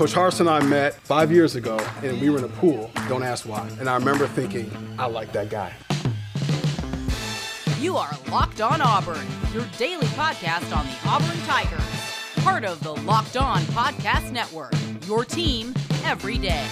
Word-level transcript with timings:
Coach 0.00 0.14
Harsin 0.14 0.40
and 0.40 0.48
I 0.48 0.62
met 0.62 0.94
five 0.94 1.30
years 1.30 1.56
ago, 1.56 1.78
and 2.02 2.18
we 2.22 2.30
were 2.30 2.38
in 2.38 2.44
a 2.44 2.48
pool. 2.48 2.90
Don't 3.06 3.22
ask 3.22 3.46
why. 3.46 3.68
And 3.78 3.86
I 3.86 3.96
remember 3.96 4.26
thinking, 4.26 4.72
I 4.98 5.04
like 5.04 5.30
that 5.32 5.50
guy. 5.50 5.74
You 7.78 7.98
are 7.98 8.08
Locked 8.30 8.62
On 8.62 8.80
Auburn, 8.80 9.26
your 9.52 9.66
daily 9.76 10.06
podcast 10.16 10.74
on 10.74 10.86
the 10.86 10.96
Auburn 11.06 11.36
Tigers. 11.46 11.84
Part 12.36 12.64
of 12.64 12.82
the 12.82 12.94
Locked 13.02 13.36
On 13.36 13.60
Podcast 13.74 14.32
Network, 14.32 14.72
your 15.06 15.26
team 15.26 15.74
every 16.04 16.38
day. 16.38 16.66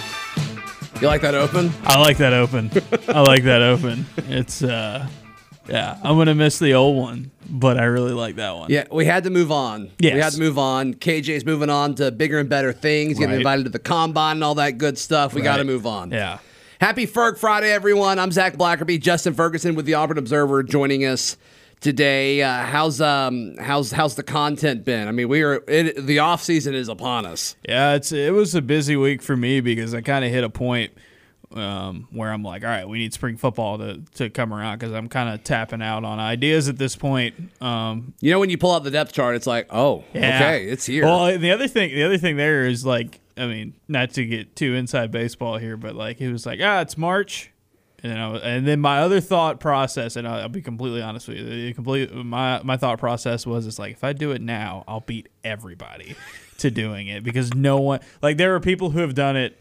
You 0.99 1.05
like 1.05 1.21
that 1.21 1.35
open? 1.35 1.71
I 1.83 1.99
like 1.99 2.17
that 2.17 2.33
open. 2.33 2.71
I 3.09 3.21
like 3.21 3.43
that 3.43 3.61
open. 3.61 4.07
It's 4.27 4.63
uh 4.63 5.07
yeah, 5.67 5.99
I'm 6.03 6.17
gonna 6.17 6.33
miss 6.33 6.57
the 6.57 6.73
old 6.73 6.97
one, 6.97 7.29
but 7.49 7.77
I 7.77 7.85
really 7.85 8.13
like 8.13 8.35
that 8.35 8.55
one. 8.55 8.69
Yeah, 8.71 8.85
we 8.91 9.05
had 9.05 9.23
to 9.25 9.29
move 9.29 9.51
on. 9.51 9.91
Yes. 9.99 10.13
We 10.13 10.19
had 10.19 10.33
to 10.33 10.39
move 10.39 10.57
on. 10.57 10.93
KJ's 10.93 11.45
moving 11.45 11.69
on 11.69 11.95
to 11.95 12.11
bigger 12.11 12.39
and 12.39 12.49
better 12.49 12.71
things, 12.73 13.13
getting 13.17 13.29
Right. 13.31 13.37
invited 13.37 13.63
to 13.65 13.69
the 13.69 13.79
combine 13.79 14.37
and 14.37 14.43
all 14.43 14.55
that 14.55 14.77
good 14.77 14.97
stuff. 14.97 15.33
We 15.33 15.41
got 15.41 15.57
to 15.57 15.63
move 15.63 15.85
on. 15.85 16.11
Yeah. 16.11 16.39
Happy 16.79 17.05
Ferg 17.05 17.37
Friday, 17.37 17.71
everyone. 17.71 18.19
I'm 18.19 18.31
Zach 18.31 18.55
Blackerby, 18.55 19.01
Justin 19.01 19.33
Ferguson 19.33 19.75
with 19.75 19.85
the 19.85 19.95
Auburn 19.95 20.17
Observer 20.17 20.63
joining 20.63 21.03
us 21.05 21.35
today. 21.81 22.41
Uh, 22.41 22.63
how's 22.65 23.01
um 23.01 23.55
how's 23.59 23.91
how's 23.91 24.15
the 24.15 24.23
content 24.23 24.85
been? 24.85 25.07
I 25.07 25.11
mean, 25.11 25.27
we 25.27 25.41
are 25.43 25.63
it, 25.67 26.05
the 26.05 26.19
off 26.19 26.41
season 26.43 26.73
is 26.75 26.87
upon 26.87 27.25
us. 27.25 27.55
Yeah, 27.67 27.95
it's 27.95 28.11
it 28.11 28.33
was 28.33 28.55
a 28.55 28.61
busy 28.61 28.95
week 28.95 29.21
for 29.21 29.35
me 29.35 29.59
because 29.61 29.93
I 29.93 30.01
kind 30.01 30.23
of 30.23 30.31
hit 30.31 30.43
a 30.43 30.49
point 30.49 30.91
um, 31.53 32.07
where 32.11 32.31
I'm 32.31 32.43
like, 32.43 32.63
all 32.63 32.69
right, 32.69 32.87
we 32.87 32.99
need 32.99 33.13
spring 33.13 33.35
football 33.37 33.77
to, 33.79 34.01
to 34.15 34.29
come 34.29 34.53
around 34.53 34.79
because 34.79 34.93
I'm 34.93 35.09
kind 35.09 35.29
of 35.29 35.43
tapping 35.43 35.81
out 35.81 36.03
on 36.03 36.19
ideas 36.19 36.69
at 36.69 36.77
this 36.77 36.95
point. 36.95 37.35
Um, 37.61 38.13
You 38.21 38.31
know, 38.31 38.39
when 38.39 38.49
you 38.49 38.57
pull 38.57 38.71
out 38.71 38.83
the 38.83 38.91
depth 38.91 39.13
chart, 39.13 39.35
it's 39.35 39.47
like, 39.47 39.67
oh, 39.71 40.03
yeah. 40.13 40.35
okay, 40.35 40.65
it's 40.65 40.85
here. 40.85 41.05
Well, 41.05 41.37
the 41.37 41.51
other 41.51 41.67
thing, 41.67 41.89
the 41.95 42.03
other 42.03 42.17
thing 42.17 42.37
there 42.37 42.65
is 42.65 42.85
like, 42.85 43.19
I 43.35 43.47
mean, 43.47 43.73
not 43.87 44.11
to 44.11 44.25
get 44.25 44.55
too 44.55 44.75
inside 44.75 45.11
baseball 45.11 45.57
here, 45.57 45.75
but 45.77 45.95
like 45.95 46.21
it 46.21 46.31
was 46.31 46.45
like, 46.45 46.59
ah, 46.61 46.81
it's 46.81 46.97
March. 46.97 47.51
And, 48.03 48.17
I, 48.17 48.27
was- 48.29 48.41
and 48.43 48.65
then 48.67 48.79
my 48.79 48.99
other 48.99 49.19
thought 49.19 49.59
process, 49.59 50.15
and 50.15 50.27
I'll, 50.27 50.41
I'll 50.43 50.49
be 50.49 50.61
completely 50.61 51.01
honest 51.01 51.27
with 51.27 51.37
you, 51.37 51.73
complete 51.73 52.13
my 52.13 52.61
my 52.63 52.77
thought 52.77 52.97
process 52.99 53.45
was, 53.45 53.65
it's 53.67 53.77
like 53.79 53.91
if 53.93 54.03
I 54.05 54.13
do 54.13 54.31
it 54.31 54.41
now, 54.41 54.83
I'll 54.87 55.01
beat 55.01 55.27
everybody 55.43 56.15
to 56.59 56.71
doing 56.71 57.07
it 57.07 57.23
because 57.25 57.53
no 57.53 57.77
one 57.79 57.99
like 58.21 58.37
there 58.37 58.53
are 58.55 58.59
people 58.61 58.91
who 58.91 58.99
have 58.99 59.15
done 59.15 59.35
it, 59.35 59.57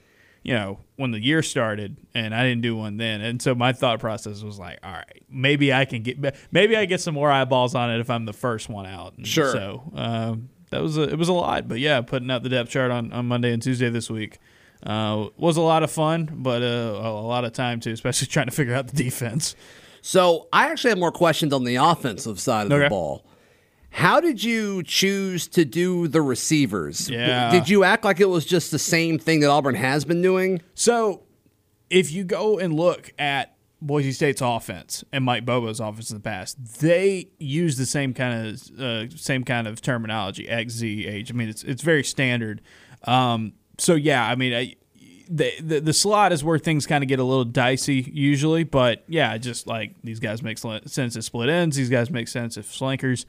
you 0.48 0.54
know, 0.54 0.78
when 0.96 1.10
the 1.10 1.20
year 1.20 1.42
started, 1.42 1.98
and 2.14 2.34
I 2.34 2.42
didn't 2.42 2.62
do 2.62 2.74
one 2.74 2.96
then, 2.96 3.20
and 3.20 3.42
so 3.42 3.54
my 3.54 3.74
thought 3.74 4.00
process 4.00 4.42
was 4.42 4.58
like, 4.58 4.78
all 4.82 4.92
right, 4.92 5.22
maybe 5.28 5.74
I 5.74 5.84
can 5.84 6.02
get, 6.02 6.34
maybe 6.50 6.74
I 6.74 6.86
get 6.86 7.02
some 7.02 7.12
more 7.12 7.30
eyeballs 7.30 7.74
on 7.74 7.90
it 7.90 8.00
if 8.00 8.08
I'm 8.08 8.24
the 8.24 8.32
first 8.32 8.70
one 8.70 8.86
out. 8.86 9.12
And 9.18 9.26
Sure. 9.26 9.52
So 9.52 9.92
um, 9.94 10.48
that 10.70 10.80
was 10.80 10.96
a, 10.96 11.02
it 11.02 11.18
was 11.18 11.28
a 11.28 11.34
lot, 11.34 11.68
but 11.68 11.80
yeah, 11.80 12.00
putting 12.00 12.30
out 12.30 12.44
the 12.44 12.48
depth 12.48 12.70
chart 12.70 12.90
on, 12.90 13.12
on 13.12 13.26
Monday 13.26 13.52
and 13.52 13.62
Tuesday 13.62 13.90
this 13.90 14.08
week 14.08 14.38
uh, 14.84 15.26
was 15.36 15.58
a 15.58 15.60
lot 15.60 15.82
of 15.82 15.90
fun, 15.90 16.30
but 16.36 16.62
uh, 16.62 16.64
a, 16.96 17.10
a 17.10 17.26
lot 17.26 17.44
of 17.44 17.52
time 17.52 17.78
too, 17.78 17.92
especially 17.92 18.26
trying 18.28 18.46
to 18.46 18.52
figure 18.52 18.74
out 18.74 18.88
the 18.88 18.96
defense. 18.96 19.54
So 20.00 20.48
I 20.50 20.70
actually 20.70 20.92
have 20.92 20.98
more 20.98 21.12
questions 21.12 21.52
on 21.52 21.64
the 21.64 21.76
offensive 21.76 22.40
side 22.40 22.62
of 22.62 22.70
the 22.70 22.88
ball. 22.88 23.22
How 23.90 24.20
did 24.20 24.44
you 24.44 24.82
choose 24.82 25.48
to 25.48 25.64
do 25.64 26.08
the 26.08 26.22
receivers? 26.22 27.08
Yeah. 27.08 27.50
Did 27.50 27.68
you 27.68 27.84
act 27.84 28.04
like 28.04 28.20
it 28.20 28.28
was 28.28 28.44
just 28.44 28.70
the 28.70 28.78
same 28.78 29.18
thing 29.18 29.40
that 29.40 29.50
Auburn 29.50 29.74
has 29.74 30.04
been 30.04 30.22
doing? 30.22 30.60
So 30.74 31.22
if 31.90 32.12
you 32.12 32.24
go 32.24 32.58
and 32.58 32.74
look 32.74 33.10
at 33.18 33.56
Boise 33.80 34.12
State's 34.12 34.40
offense 34.40 35.04
and 35.12 35.24
Mike 35.24 35.44
Bobo's 35.44 35.80
offense 35.80 36.10
in 36.10 36.16
the 36.16 36.22
past, 36.22 36.80
they 36.80 37.28
use 37.38 37.76
the 37.76 37.86
same 37.86 38.12
kind 38.12 38.48
of 38.48 38.80
uh, 38.80 39.08
same 39.16 39.44
kind 39.44 39.66
of 39.66 39.80
terminology, 39.80 40.48
X, 40.48 40.74
Z, 40.74 41.06
H. 41.06 41.30
I 41.30 41.34
mean, 41.34 41.48
it's 41.48 41.62
it's 41.64 41.82
very 41.82 42.04
standard. 42.04 42.60
Um, 43.04 43.52
so 43.78 43.94
yeah, 43.94 44.26
I 44.26 44.34
mean, 44.34 44.52
I, 44.52 44.74
the, 45.30 45.52
the 45.60 45.80
the 45.80 45.92
slot 45.92 46.32
is 46.32 46.42
where 46.42 46.58
things 46.58 46.86
kind 46.86 47.04
of 47.04 47.08
get 47.08 47.20
a 47.20 47.24
little 47.24 47.44
dicey 47.44 48.10
usually, 48.12 48.64
but 48.64 49.04
yeah, 49.08 49.36
just 49.38 49.66
like 49.66 49.94
these 50.02 50.20
guys 50.20 50.42
make 50.42 50.58
sense 50.58 51.16
as 51.16 51.26
split 51.26 51.48
ends, 51.48 51.76
these 51.76 51.90
guys 51.90 52.10
make 52.10 52.28
sense 52.28 52.56
as 52.56 52.66
flankers. 52.66 53.26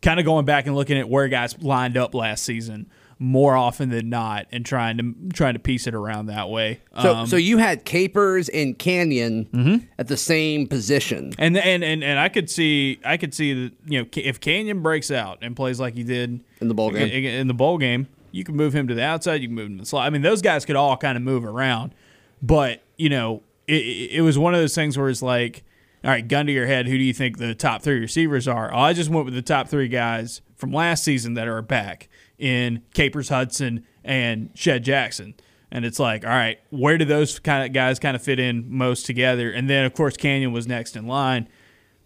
Kind 0.00 0.20
of 0.20 0.26
going 0.26 0.44
back 0.44 0.66
and 0.66 0.76
looking 0.76 0.96
at 0.98 1.08
where 1.08 1.26
guys 1.28 1.60
lined 1.60 1.96
up 1.96 2.14
last 2.14 2.44
season 2.44 2.88
more 3.20 3.56
often 3.56 3.88
than 3.88 4.08
not, 4.08 4.46
and 4.52 4.64
trying 4.64 4.96
to 4.96 5.12
trying 5.32 5.54
to 5.54 5.58
piece 5.58 5.88
it 5.88 5.94
around 5.94 6.26
that 6.26 6.48
way. 6.48 6.78
So, 7.02 7.14
Um, 7.16 7.26
so 7.26 7.34
you 7.34 7.58
had 7.58 7.84
Capers 7.84 8.48
and 8.48 8.78
Canion 8.78 9.48
Mm-hmm. 9.48 9.76
at 9.98 10.06
the 10.06 10.16
same 10.16 10.68
position. 10.68 11.32
and 11.36 11.56
and 11.56 11.82
and 11.82 12.04
and 12.04 12.18
I 12.20 12.28
could 12.28 12.48
see 12.48 13.00
I 13.04 13.16
could 13.16 13.34
see 13.34 13.54
that 13.54 13.72
you 13.86 14.00
know 14.02 14.06
if 14.14 14.38
Canion 14.40 14.84
breaks 14.84 15.10
out 15.10 15.38
and 15.42 15.56
plays 15.56 15.80
like 15.80 15.94
he 15.94 16.04
did 16.04 16.38
In 16.60 16.68
the 16.68 16.74
bowl 16.74 16.92
game. 16.92 17.08
in, 17.08 17.24
in 17.24 17.48
the 17.48 17.54
bowl 17.54 17.76
game, 17.76 18.06
you 18.30 18.44
can 18.44 18.54
move 18.54 18.72
him 18.72 18.86
to 18.86 18.94
the 18.94 19.02
outside, 19.02 19.40
you 19.42 19.48
can 19.48 19.56
move 19.56 19.66
him 19.66 19.78
to 19.78 19.82
the 19.82 19.88
slot. 19.88 20.06
I 20.06 20.10
mean, 20.10 20.22
those 20.22 20.40
guys 20.40 20.64
could 20.64 20.76
all 20.76 20.96
kind 20.96 21.16
of 21.16 21.22
move 21.24 21.44
around, 21.44 21.92
but 22.40 22.82
you 22.96 23.08
know, 23.08 23.42
it, 23.66 23.82
it 23.84 24.10
it 24.18 24.20
was 24.20 24.38
one 24.38 24.54
of 24.54 24.60
those 24.60 24.76
things 24.76 24.96
where 24.96 25.08
it's 25.08 25.22
like, 25.22 25.64
all 26.04 26.10
right, 26.10 26.26
gun 26.26 26.46
to 26.46 26.52
your 26.52 26.66
head, 26.66 26.86
who 26.86 26.96
do 26.96 27.04
you 27.04 27.12
think 27.12 27.38
the 27.38 27.54
top 27.54 27.82
three 27.82 27.98
receivers 27.98 28.46
are? 28.46 28.72
Oh, 28.72 28.78
I 28.78 28.92
just 28.92 29.10
went 29.10 29.24
with 29.24 29.34
the 29.34 29.42
top 29.42 29.68
three 29.68 29.88
guys 29.88 30.40
from 30.56 30.72
last 30.72 31.04
season 31.04 31.34
that 31.34 31.48
are 31.48 31.62
back 31.62 32.08
in 32.38 32.82
Capers 32.94 33.28
Hudson 33.28 33.84
and 34.04 34.50
Shed 34.54 34.84
Jackson. 34.84 35.34
And 35.70 35.84
it's 35.84 35.98
like, 35.98 36.24
all 36.24 36.30
right, 36.30 36.58
where 36.70 36.96
do 36.96 37.04
those 37.04 37.38
kind 37.38 37.66
of 37.66 37.72
guys 37.72 37.98
kind 37.98 38.16
of 38.16 38.22
fit 38.22 38.38
in 38.38 38.64
most 38.68 39.06
together? 39.06 39.50
And 39.50 39.68
then, 39.68 39.84
of 39.84 39.92
course, 39.92 40.16
Canion 40.16 40.52
was 40.52 40.66
next 40.66 40.96
in 40.96 41.06
line. 41.06 41.48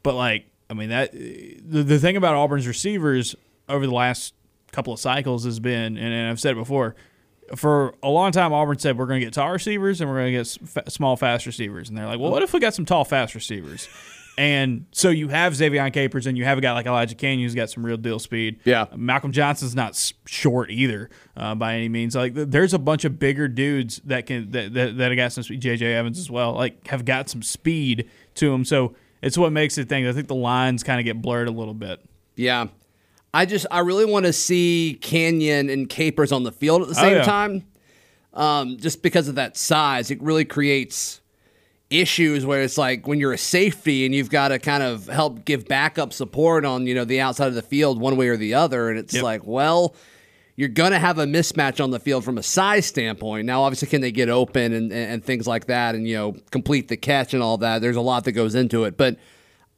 But 0.02 0.14
like, 0.14 0.46
I 0.68 0.74
mean 0.74 0.88
that 0.88 1.12
the, 1.12 1.82
the 1.82 1.98
thing 1.98 2.16
about 2.16 2.34
Auburn's 2.34 2.66
receivers 2.66 3.36
over 3.68 3.86
the 3.86 3.92
last 3.92 4.34
couple 4.72 4.92
of 4.92 4.98
cycles 4.98 5.44
has 5.44 5.60
been, 5.60 5.96
and, 5.96 6.14
and 6.14 6.30
I've 6.30 6.40
said 6.40 6.52
it 6.52 6.56
before, 6.56 6.96
for 7.56 7.94
a 8.02 8.08
long 8.08 8.32
time 8.32 8.52
Auburn 8.52 8.78
said 8.78 8.98
we're 8.98 9.06
going 9.06 9.20
to 9.20 9.26
get 9.26 9.34
tall 9.34 9.50
receivers 9.50 10.00
and 10.00 10.08
we're 10.08 10.16
going 10.20 10.32
to 10.32 10.38
get 10.38 10.68
fa- 10.68 10.90
small 10.90 11.16
fast 11.16 11.46
receivers, 11.46 11.88
and 11.88 11.96
they're 11.96 12.06
like, 12.06 12.18
well, 12.18 12.30
what 12.30 12.42
if 12.42 12.52
we 12.52 12.60
got 12.60 12.74
some 12.74 12.84
tall 12.84 13.04
fast 13.04 13.34
receivers? 13.34 13.88
And 14.38 14.86
so 14.92 15.10
you 15.10 15.28
have 15.28 15.54
Xavier 15.54 15.90
Capers 15.90 16.26
and 16.26 16.38
you 16.38 16.44
have 16.44 16.56
a 16.56 16.60
guy 16.60 16.72
like 16.72 16.86
Elijah 16.86 17.14
Canion 17.14 17.42
who's 17.42 17.54
got 17.54 17.68
some 17.68 17.84
real 17.84 17.98
deal 17.98 18.18
speed. 18.18 18.60
Yeah. 18.64 18.86
Malcolm 18.96 19.30
Johnson's 19.30 19.74
not 19.74 20.12
short 20.26 20.70
either 20.70 21.10
uh, 21.36 21.54
by 21.54 21.74
any 21.74 21.88
means. 21.88 22.14
Like 22.14 22.32
there's 22.34 22.72
a 22.72 22.78
bunch 22.78 23.04
of 23.04 23.18
bigger 23.18 23.46
dudes 23.46 24.00
that 24.06 24.26
can 24.26 24.50
that 24.52 24.72
that, 24.72 24.96
that 24.96 25.10
have 25.10 25.16
got 25.16 25.32
some 25.32 25.42
speed. 25.44 25.60
JJ 25.60 25.82
Evans 25.82 26.18
as 26.18 26.30
well. 26.30 26.54
Like 26.54 26.86
have 26.86 27.04
got 27.04 27.28
some 27.28 27.42
speed 27.42 28.08
to 28.36 28.50
them. 28.50 28.64
So 28.64 28.94
it's 29.20 29.36
what 29.36 29.52
makes 29.52 29.76
it 29.76 29.88
thing. 29.88 30.06
I 30.06 30.12
think 30.12 30.28
the 30.28 30.34
lines 30.34 30.82
kind 30.82 30.98
of 30.98 31.04
get 31.04 31.20
blurred 31.20 31.48
a 31.48 31.52
little 31.52 31.74
bit. 31.74 32.00
Yeah. 32.34 32.68
I 33.34 33.46
just 33.46 33.66
I 33.70 33.80
really 33.80 34.04
want 34.04 34.26
to 34.26 34.32
see 34.32 34.98
Canion 35.00 35.72
and 35.72 35.88
Capers 35.88 36.32
on 36.32 36.42
the 36.42 36.52
field 36.52 36.82
at 36.82 36.88
the 36.88 36.94
same 36.94 37.14
Oh, 37.14 37.16
yeah. 37.16 37.22
time. 37.24 37.64
Um, 38.34 38.76
just 38.78 39.02
because 39.02 39.28
of 39.28 39.34
that 39.36 39.56
size, 39.56 40.10
it 40.10 40.20
really 40.22 40.44
creates 40.44 41.20
issues 41.90 42.46
where 42.46 42.62
it's 42.62 42.78
like 42.78 43.06
when 43.06 43.18
you're 43.20 43.34
a 43.34 43.38
safety 43.38 44.06
and 44.06 44.14
you've 44.14 44.30
got 44.30 44.48
to 44.48 44.58
kind 44.58 44.82
of 44.82 45.06
help 45.08 45.44
give 45.44 45.68
backup 45.68 46.12
support 46.12 46.64
on 46.64 46.86
you 46.86 46.94
know 46.94 47.04
the 47.04 47.20
outside 47.20 47.48
of 47.48 47.54
the 47.54 47.60
field 47.62 48.00
one 48.00 48.16
way 48.16 48.28
or 48.28 48.36
the 48.36 48.54
other, 48.54 48.88
and 48.90 48.98
it's 48.98 49.14
Yep. 49.14 49.22
like 49.22 49.46
well. 49.46 49.94
You're 50.54 50.68
gonna 50.68 50.98
have 50.98 51.18
a 51.18 51.24
mismatch 51.24 51.82
on 51.82 51.90
the 51.92 51.98
field 51.98 52.24
from 52.26 52.36
a 52.36 52.42
size 52.42 52.84
standpoint. 52.84 53.46
Now, 53.46 53.62
obviously, 53.62 53.88
can 53.88 54.02
they 54.02 54.12
get 54.12 54.28
open 54.28 54.74
and, 54.74 54.92
and, 54.92 55.12
and 55.12 55.24
things 55.24 55.46
like 55.46 55.66
that, 55.66 55.94
and 55.94 56.06
you 56.06 56.14
know 56.14 56.36
complete 56.50 56.88
the 56.88 56.96
catch 56.98 57.32
and 57.32 57.42
all 57.42 57.56
that? 57.58 57.80
There's 57.80 57.96
a 57.96 58.02
lot 58.02 58.24
that 58.24 58.32
goes 58.32 58.54
into 58.54 58.84
it, 58.84 58.98
but 58.98 59.16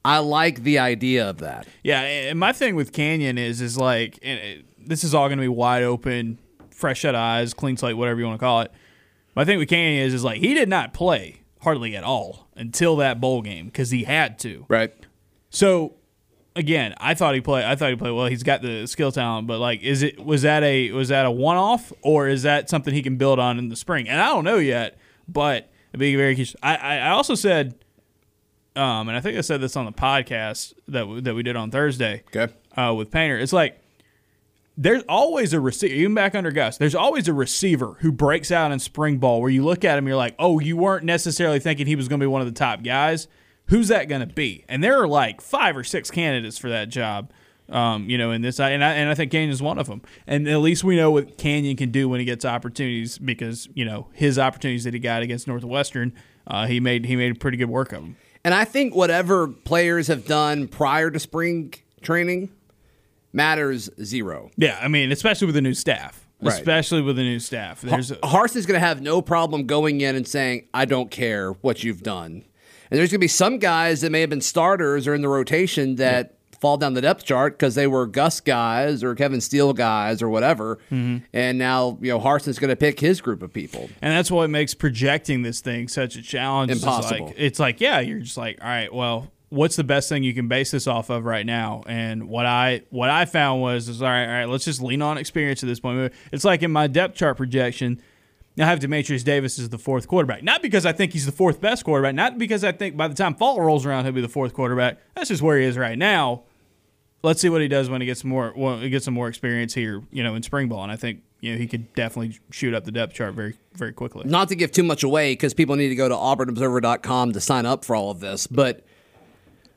I 0.04 0.19
like 0.19 0.62
the 0.62 0.78
idea 0.78 1.28
of 1.28 1.38
that. 1.38 1.66
Yeah, 1.82 2.00
and 2.03 2.38
my 2.38 2.53
thing 2.53 2.75
with 2.76 2.92
Canion 2.92 3.38
is 3.38 3.60
is 3.60 3.78
like 3.78 4.19
and 4.22 4.38
it, 4.38 4.65
this 4.88 5.04
is 5.04 5.15
all 5.15 5.28
going 5.28 5.38
to 5.38 5.42
be 5.42 5.48
wide 5.48 5.82
open, 5.82 6.38
fresh 6.70 7.03
set 7.03 7.15
eyes, 7.15 7.54
clean 7.54 7.76
slate, 7.76 7.97
whatever 7.97 8.20
you 8.20 8.26
want 8.26 8.38
to 8.38 8.44
call 8.44 8.60
it. 8.62 8.72
My 9.34 9.44
thing 9.44 9.59
with 9.59 9.69
Canion 9.69 10.04
is 10.04 10.15
is 10.15 10.25
like 10.25 10.41
he 10.41 10.54
did 10.54 10.69
not 10.69 10.92
play 10.92 11.42
hardly 11.62 11.97
at 11.97 12.04
all 12.04 12.48
until 12.54 12.97
that 12.97 13.20
bowl 13.20 13.42
game 13.42 13.66
because 13.66 13.91
he 13.91 14.04
had 14.04 14.38
to. 14.41 14.66
Right. 14.69 14.92
So 15.50 15.94
again, 16.56 16.94
I 16.98 17.15
thought 17.15 17.34
he 17.34 17.41
played. 17.41 17.65
I 17.65 17.75
thought 17.75 17.91
he 17.91 17.97
played 17.97 18.12
well. 18.12 18.26
He's 18.26 18.42
got 18.42 18.62
the 18.62 18.86
skill 18.86 19.12
talent, 19.12 19.47
but 19.47 19.59
like, 19.59 19.82
is 19.82 20.03
it 20.03 20.25
was 20.25 20.42
that 20.42 20.62
a 20.62 20.92
was 20.92 21.09
that 21.09 21.26
a 21.26 21.31
one 21.31 21.56
off 21.56 21.92
or 22.03 22.28
is 22.28 22.42
that 22.42 22.68
something 22.68 22.95
he 22.95 23.03
can 23.03 23.16
build 23.16 23.39
on 23.39 23.59
in 23.59 23.68
the 23.68 23.77
spring? 23.77 24.09
And 24.09 24.21
I 24.21 24.27
don't 24.27 24.45
know 24.45 24.59
yet, 24.59 24.97
but 25.27 25.71
it'd 25.91 26.01
be 26.01 26.15
very. 26.16 26.47
I 26.62 26.77
I 26.77 26.97
I 26.97 27.10
also 27.10 27.34
said, 27.34 27.74
um, 28.76 29.09
and 29.09 29.16
I 29.16 29.21
think 29.21 29.38
I 29.38 29.41
said 29.41 29.60
this 29.60 29.76
on 29.76 29.84
the 29.86 29.92
podcast 29.92 30.74
that 30.88 31.00
w- 31.00 31.21
that 31.21 31.34
we 31.34 31.42
did 31.42 31.56
on 31.56 31.71
Thursday 31.71 32.22
Okay. 32.34 32.53
uh, 32.76 32.92
with 32.94 33.10
Painter. 33.10 33.38
It's 33.38 33.53
like 33.53 33.80
there's 34.76 35.04
always 35.09 35.53
a 35.53 35.60
receiver, 35.60 35.94
even 35.94 36.15
back 36.15 36.34
under 36.34 36.50
Gus. 36.50 36.78
There's 36.78 36.97
always 36.97 37.28
a 37.28 37.32
receiver 37.32 37.97
who 38.00 38.10
breaks 38.10 38.50
out 38.50 38.72
in 38.72 38.80
spring 38.80 39.18
ball 39.18 39.41
where 39.41 39.50
you 39.50 39.65
look 39.65 39.84
at 39.84 39.97
him, 39.97 40.09
you're 40.09 40.16
like, 40.16 40.34
oh, 40.38 40.59
you 40.59 40.76
weren't 40.76 41.04
necessarily 41.04 41.60
thinking 41.60 41.86
he 41.86 41.94
was 41.94 42.09
going 42.09 42.18
to 42.18 42.24
be 42.24 42.28
one 42.28 42.41
of 42.41 42.48
the 42.48 42.53
top 42.59 42.82
guys. 42.82 43.28
Who's 43.68 43.88
that 43.88 44.09
going 44.09 44.21
to 44.21 44.26
be? 44.34 44.65
And 44.68 44.82
there 44.82 45.00
are 45.00 45.06
like 45.06 45.41
five 45.41 45.77
or 45.77 45.84
six 45.84 46.10
candidates 46.10 46.59
for 46.59 46.68
that 46.70 46.88
job. 46.88 47.30
Um, 47.66 48.10
you 48.10 48.18
know, 48.18 48.30
in 48.30 48.42
this, 48.42 48.60
and 48.60 48.84
I 48.84 48.92
and 48.92 49.09
I 49.09 49.15
think 49.15 49.32
Canion's 49.32 49.62
one 49.62 49.78
of 49.78 49.86
them. 49.86 50.03
And 50.27 50.47
at 50.47 50.59
least 50.59 50.84
we 50.84 50.97
know 50.97 51.10
what 51.10 51.38
Canion 51.38 51.78
can 51.78 51.91
do 51.91 52.10
when 52.10 52.20
he 52.20 52.27
gets 52.27 52.44
opportunities 52.44 53.16
because 53.16 53.70
you 53.72 53.86
know 53.86 54.09
his 54.12 54.38
opportunities 54.38 54.84
that 54.84 54.92
he 54.92 55.00
got 55.00 55.22
against 55.22 55.48
Northwestern, 55.48 56.12
uh, 56.47 56.66
he 56.66 56.78
made 56.78 57.06
he 57.06 57.16
made 57.16 57.41
pretty 57.41 57.56
good 57.56 57.70
work 57.70 57.92
of 57.94 58.03
them. 58.03 58.16
And 58.44 58.52
I 58.52 58.64
think 58.64 58.94
whatever 58.94 59.48
players 59.48 60.08
have 60.08 60.26
done 60.26 60.68
prior 60.68 61.10
to 61.10 61.18
spring 61.18 61.74
training 62.02 62.50
matters 63.32 63.91
zero. 64.02 64.50
Yeah, 64.56 64.78
I 64.80 64.88
mean, 64.88 65.10
especially 65.10 65.46
with 65.46 65.54
the 65.54 65.62
new 65.62 65.74
staff. 65.74 66.20
Right. 66.42 66.52
especially 66.52 67.00
with 67.00 67.16
the 67.16 67.22
new 67.22 67.38
staff. 67.38 67.80
There's 67.80 68.10
a, 68.10 68.16
Harsin's 68.16 68.66
going 68.66 68.78
to 68.78 68.86
have 68.86 69.00
no 69.00 69.22
problem 69.22 69.64
going 69.64 70.02
in 70.02 70.14
and 70.14 70.28
saying, 70.28 70.68
I 70.74 70.84
don't 70.84 71.10
care 71.10 71.52
what 71.52 71.82
you've 71.82 72.02
done. 72.02 72.44
And 72.91 72.98
there's 72.98 73.10
going 73.10 73.18
to 73.18 73.24
be 73.24 73.28
some 73.28 73.58
guys 73.58 74.02
that 74.02 74.10
may 74.10 74.20
have 74.20 74.28
been 74.28 74.42
starters 74.42 75.06
or 75.06 75.14
in 75.14 75.22
the 75.22 75.28
rotation 75.28 75.96
that 75.96 76.36
fall 76.65 76.78
down 76.78 76.95
the 76.95 77.03
depth 77.03 77.27
chart 77.27 77.59
because 77.59 77.75
they 77.75 77.87
were 77.87 78.07
Gus 78.07 78.41
guys 78.41 79.05
or 79.05 79.15
Kevin 79.15 79.43
Steele 79.43 79.75
guys 79.75 80.22
or 80.22 80.31
whatever. 80.31 80.77
Mm-hmm. 80.91 81.19
And 81.34 81.59
now, 81.59 81.99
you 82.01 82.11
know, 82.11 82.19
Harsin's 82.19 82.59
going 82.59 82.71
to 82.71 82.77
pick 82.77 83.01
his 83.01 83.21
group 83.21 83.43
of 83.43 83.53
people. 83.53 83.91
And 84.01 84.16
that's 84.16 84.31
what 84.31 84.49
makes 84.49 84.72
projecting 84.72 85.43
this 85.43 85.61
thing 85.61 85.89
such 85.89 86.16
a 86.16 86.22
challenge. 86.22 86.72
It's 86.72 86.83
Impossible. 86.83 87.27
like, 87.27 87.34
it's 87.37 87.59
like, 87.59 87.83
yeah, 87.83 88.01
you're 88.01 88.21
just 88.21 88.39
like, 88.39 88.63
all 88.63 88.66
right, 88.66 88.91
well, 88.91 89.31
what's 89.51 89.77
the 89.77 89.84
best 89.84 90.09
thing 90.09 90.25
you 90.25 90.33
can 90.33 90.49
base 90.49 90.71
this 90.71 90.87
off 90.87 91.11
of 91.11 91.27
right 91.27 91.45
now? 91.45 91.83
And 91.87 92.31
what 92.31 92.47
I 92.47 92.81
what 92.89 93.11
I 93.11 93.27
found 93.27 93.61
was 93.61 93.91
is 93.91 94.01
all 94.01 94.09
right, 94.09 94.25
all 94.25 94.33
right, 94.33 94.49
let's 94.49 94.65
just 94.65 94.81
lean 94.81 95.03
on 95.03 95.19
experience 95.19 95.63
at 95.63 95.66
this 95.66 95.81
point. 95.81 96.15
It's 96.33 96.47
like 96.47 96.63
in 96.63 96.71
my 96.72 96.87
depth 96.87 97.15
chart 97.15 97.37
projection. 97.37 98.01
I 98.57 98.66
have 98.66 98.78
Demetrius 98.78 99.25
Davis 99.25 99.59
as 99.59 99.69
the 99.71 99.78
fourth 99.78 100.07
quarterback. 100.07 100.45
Not 100.45 100.63
because 100.63 100.87
I 100.87 100.93
think 100.93 101.13
he's 101.13 101.27
the 101.27 101.33
fourth 101.33 101.61
best 101.61 101.84
quarterback, 101.84 102.15
not 102.15 102.39
because 102.39 102.63
I 102.63 102.71
think 102.71 102.97
by 102.97 103.09
the 103.09 103.15
time 103.15 103.34
fall 103.34 103.61
rolls 103.61 103.84
around 103.84 104.05
he'll 104.05 104.13
be 104.13 104.21
the 104.21 104.28
fourth 104.28 104.55
quarterback. 104.55 104.99
That's 105.16 105.28
just 105.28 105.43
where 105.43 105.59
he 105.59 105.65
is 105.66 105.77
right 105.77 105.99
now. 105.99 106.45
Let's 107.24 107.41
see 107.41 107.48
what 107.48 107.62
he 107.62 107.68
does 107.68 107.88
when 107.88 108.00
he 108.00 108.06
gets 108.06 108.22
more 108.22 108.53
when 108.54 108.80
he 108.80 108.91
gets 108.91 109.06
some 109.06 109.15
more 109.15 109.28
experience 109.28 109.72
here, 109.74 110.03
you 110.10 110.22
know, 110.22 110.34
in 110.34 110.42
spring 110.42 110.68
ball. 110.68 110.82
And 110.82 110.92
I 110.92 110.97
think 110.97 111.22
you 111.41 111.53
know 111.53 111.59
he 111.59 111.66
could 111.66 111.92
definitely 111.94 112.38
shoot 112.50 112.74
up 112.74 112.84
the 112.84 112.92
depth 112.92 113.15
chart 113.15 113.34
very 113.34 113.54
very 113.74 113.92
quickly. 113.92 114.24
Not 114.26 114.48
to 114.48 114.54
give 114.54 114.72
too 114.72 114.82
much 114.82 115.03
away 115.03 115.32
because 115.32 115.54
people 115.54 115.74
need 115.76 115.88
to 115.88 115.94
go 115.94 116.09
to 116.09 116.15
auburnobserver.com 116.15 117.32
to 117.32 117.41
sign 117.41 117.66
up 117.66 117.84
for 117.84 117.97
all 117.97 118.10
of 118.10 118.21
this, 118.21 118.47
but 118.47 118.84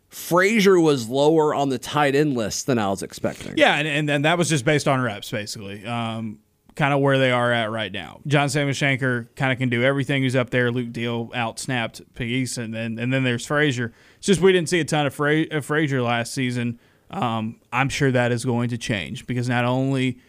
Frazier 0.10 0.80
was 0.80 1.10
lower 1.10 1.54
on 1.54 1.70
the 1.70 1.78
tight 1.78 2.16
end 2.16 2.36
list 2.36 2.66
than 2.66 2.80
I 2.80 2.90
was 2.90 3.04
expecting. 3.04 3.54
Yeah, 3.58 3.76
and, 3.76 3.88
and, 3.88 4.10
and 4.10 4.26
that 4.26 4.38
was 4.38 4.50
just 4.50 4.64
based 4.64 4.88
on 4.88 5.02
reps, 5.02 5.30
basically. 5.30 5.86
Um, 5.86 6.40
kind 6.76 6.94
of 6.94 7.02
where 7.02 7.18
they 7.18 7.32
are 7.32 7.52
at 7.52 7.72
right 7.72 7.92
now. 7.92 8.22
John 8.28 8.50
Samuel 8.50 8.74
Shenker 8.74 9.28
kind 9.36 9.52
of 9.52 9.58
can 9.58 9.68
do 9.70 9.84
everything. 9.84 10.24
He's 10.24 10.36
up 10.36 10.52
there. 10.52 10.72
Luke 10.72 10.92
Deal 10.94 11.32
out 11.34 11.60
snapped 11.60 12.02
Peace, 12.14 12.58
and 12.58 12.74
then 12.74 13.00
and 13.00 13.12
then 13.12 13.24
there's 13.24 13.46
Frazier. 13.46 13.94
It's 14.18 14.28
just 14.28 14.40
we 14.40 14.54
didn't 14.54 14.70
see 14.70 14.80
a 14.80 14.86
ton 14.86 15.08
of, 15.08 15.14
Fra- 15.14 15.48
of 15.52 15.66
Frazier 15.66 16.02
last 16.02 16.34
season. 16.34 16.80
Um, 17.10 17.60
I'm 17.72 17.90
sure 17.90 18.12
that 18.12 18.32
is 18.32 18.44
going 18.46 18.70
to 18.70 18.78
change 18.78 19.26
because 19.28 19.48
not 19.48 19.64
only 19.66 20.20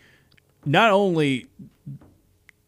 not 0.64 0.90
only 0.90 1.46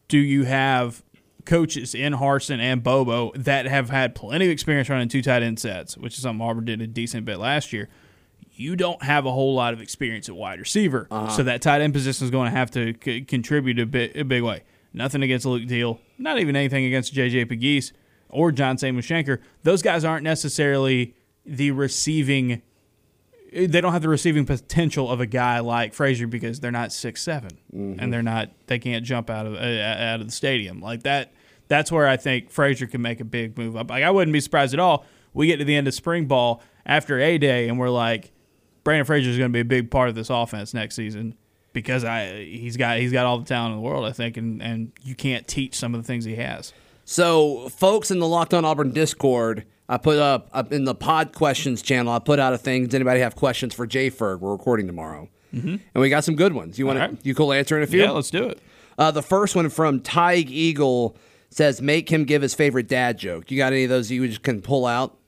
do 0.09 0.19
you 0.19 0.45
have 0.45 1.03
coaches 1.45 1.95
in 1.95 2.13
Harsin 2.15 2.59
and 2.59 2.83
Bobo 2.83 3.33
that 3.35 3.67
have 3.67 3.91
had 3.91 4.15
plenty 4.15 4.45
of 4.47 4.51
experience 4.51 4.89
running 4.89 5.09
two 5.09 5.23
tight 5.23 5.43
end 5.43 5.59
sets, 5.59 5.97
which 5.97 6.15
is 6.17 6.23
something 6.23 6.45
Auburn 6.47 6.65
did 6.65 6.81
a 6.81 6.87
decent 6.87 7.25
bit 7.25 7.39
last 7.39 7.73
year. 7.73 7.89
You 8.53 8.77
don't 8.77 9.03
have 9.03 9.25
a 9.27 9.33
whole 9.33 9.55
lot 9.55 9.73
of 9.73 9.81
experience 9.81 10.29
at 10.29 10.35
wide 10.37 10.59
receiver, 10.59 11.07
so 11.31 11.43
that 11.45 11.63
tight 11.63 11.81
end 11.81 11.95
position 11.95 12.25
is 12.27 12.31
going 12.31 12.51
to 12.51 12.57
have 12.57 12.71
to 12.73 12.95
c- 13.03 13.23
contribute 13.23 13.79
a 13.79 13.87
bit 13.87 14.17
a 14.17 14.25
big 14.25 14.43
way. 14.43 14.65
Nothing 14.93 15.23
against 15.23 15.47
Luke 15.47 15.67
Deal, 15.67 16.01
not 16.19 16.39
even 16.41 16.57
anything 16.57 16.85
against 16.85 17.15
JJ 17.15 17.47
Pegues 17.49 17.93
or 18.29 18.51
John 18.53 18.77
Samuel 18.77 19.03
Shenker. 19.03 19.39
Those 19.63 19.83
guys 19.83 20.05
aren't 20.05 20.25
necessarily 20.25 21.15
the 21.47 21.71
receiving 21.71 22.61
they 23.53 23.81
don't 23.81 23.93
have 23.93 24.03
the 24.03 24.09
receiving 24.09 24.47
potential 24.47 25.11
of 25.11 25.21
a 25.21 25.27
guy 25.27 25.61
like 25.61 25.95
Frazier 25.95 26.27
because 26.27 26.61
they're 26.61 26.71
not 26.71 26.93
six 26.93 27.23
seven, 27.23 27.51
and 27.73 28.13
they're 28.13 28.23
not 28.23 28.51
they 28.67 28.79
can't 28.79 29.05
jump 29.05 29.31
out 29.31 29.47
of 29.47 29.55
uh, 29.55 29.59
out 29.59 30.21
of 30.21 30.27
the 30.27 30.33
stadium 30.33 30.81
like 30.81 31.03
that. 31.03 31.33
That's 31.69 31.91
where 31.93 32.07
I 32.07 32.17
think 32.17 32.51
Frazier 32.51 32.87
can 32.87 33.03
make 33.03 33.21
a 33.21 33.25
big 33.25 33.57
move 33.57 33.77
up. 33.77 33.91
Like 33.91 34.05
I 34.05 34.11
wouldn't 34.11 34.33
be 34.33 34.41
surprised 34.41 34.75
at 34.75 34.81
all. 34.81 35.05
We 35.33 35.47
get 35.47 35.59
to 35.59 35.65
the 35.65 35.77
end 35.77 35.87
of 35.89 35.95
spring 35.95 36.27
ball 36.27 36.63
after 36.85 37.21
a 37.21 37.39
day 37.39 37.69
and 37.69 37.79
we're 37.79 37.91
like, 37.91 38.33
Brandon 38.83 39.07
Frazier 39.07 39.31
is 39.31 39.39
going 39.39 39.51
to 39.51 39.53
be 39.53 39.61
a 39.61 39.65
big 39.65 39.91
part 39.91 40.09
of 40.09 40.17
this 40.17 40.31
offense 40.31 40.75
next 40.75 40.97
season 40.97 41.37
because 41.73 42.05
I 42.05 42.45
he's 42.45 42.77
got 42.77 42.99
he's 42.99 43.13
got 43.13 43.27
all 43.27 43.39
the 43.39 43.45
talent 43.45 43.75
in 43.75 43.79
the 43.79 43.89
world 43.89 44.05
I 44.05 44.13
think 44.13 44.37
and 44.37 44.63
and 44.63 44.93
you 45.03 45.15
can't 45.15 45.47
teach 45.47 45.77
some 45.77 45.95
of 45.95 46.03
the 46.03 46.07
things 46.07 46.25
he 46.25 46.37
has. 46.37 46.73
So, 47.05 47.69
folks 47.71 48.13
in 48.13 48.21
the 48.21 48.29
Locked 48.29 48.55
On 48.55 48.65
Auburn 48.65 48.93
Discord, 48.93 49.65
I 49.91 49.97
put 49.97 50.19
up, 50.19 50.49
up 50.53 50.73
in 50.73 50.85
the 50.85 50.95
Pod 50.95 51.33
Questions 51.35 51.83
channel. 51.83 52.13
I 52.13 52.21
put 52.21 52.39
out 52.39 52.53
a 52.53 52.59
thing. 52.59 52.85
Does 52.87 52.95
anybody 52.95 53.19
have 53.21 53.35
questions 53.35 53.75
for 53.75 53.89
Jay 53.89 54.09
Ferg? 54.09 54.39
We're 54.39 54.53
recording 54.53 54.87
tomorrow, 54.87 55.29
mm-hmm. 55.53 55.69
and 55.69 56.01
we 56.01 56.09
got 56.09 56.23
some 56.23 56.37
good 56.37 56.53
ones. 56.53 56.79
You 56.79 56.87
want 56.87 57.01
to? 57.01 57.07
right. 57.07 57.19
You 57.27 57.35
cool 57.35 57.53
answering 57.53 57.83
a 57.83 57.89
few? 57.89 58.01
Yeah, 58.01 58.13
let's 58.13 58.31
do 58.31 58.45
it. 58.45 58.61
Uh, 58.97 59.11
the 59.11 59.21
first 59.23 59.57
one 59.57 59.69
from 59.69 59.99
Tig 60.01 60.49
Eagle 60.49 61.17
says, 61.51 61.83
"Make 61.83 62.09
him 62.09 62.25
give 62.25 62.41
his 62.41 62.55
favorite 62.55 62.87
dad 62.87 63.19
joke." 63.19 63.51
You 63.51 63.59
got 63.59 63.73
any 63.73 63.83
of 63.83 63.91
those 63.91 64.13
you 64.13 64.29
just 64.29 64.43
can 64.45 64.63
pull 64.63 64.87
out? 64.87 65.19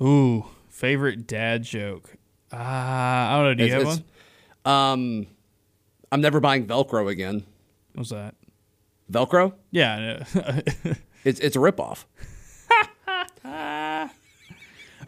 Ooh, 0.00 0.46
favorite 0.70 1.26
dad 1.26 1.62
joke. 1.62 2.14
Uh, 2.50 2.56
I 2.56 3.32
don't 3.36 3.44
know. 3.44 3.54
Do 3.54 3.64
you 3.64 3.66
It's- 3.66 3.84
have 3.84 3.98
it's- 3.98 4.04
one? 4.64 4.74
Um, 4.74 5.26
I'm 6.10 6.22
never 6.22 6.40
buying 6.40 6.66
Velcro 6.66 7.10
again. 7.10 7.44
What's 7.94 8.10
that? 8.10 8.34
Velcro? 9.12 9.52
Yeah. 9.70 10.24
It's 11.22 11.38
it's 11.40 11.54
a 11.54 11.58
ripoff. 11.58 12.04
All 13.44 14.10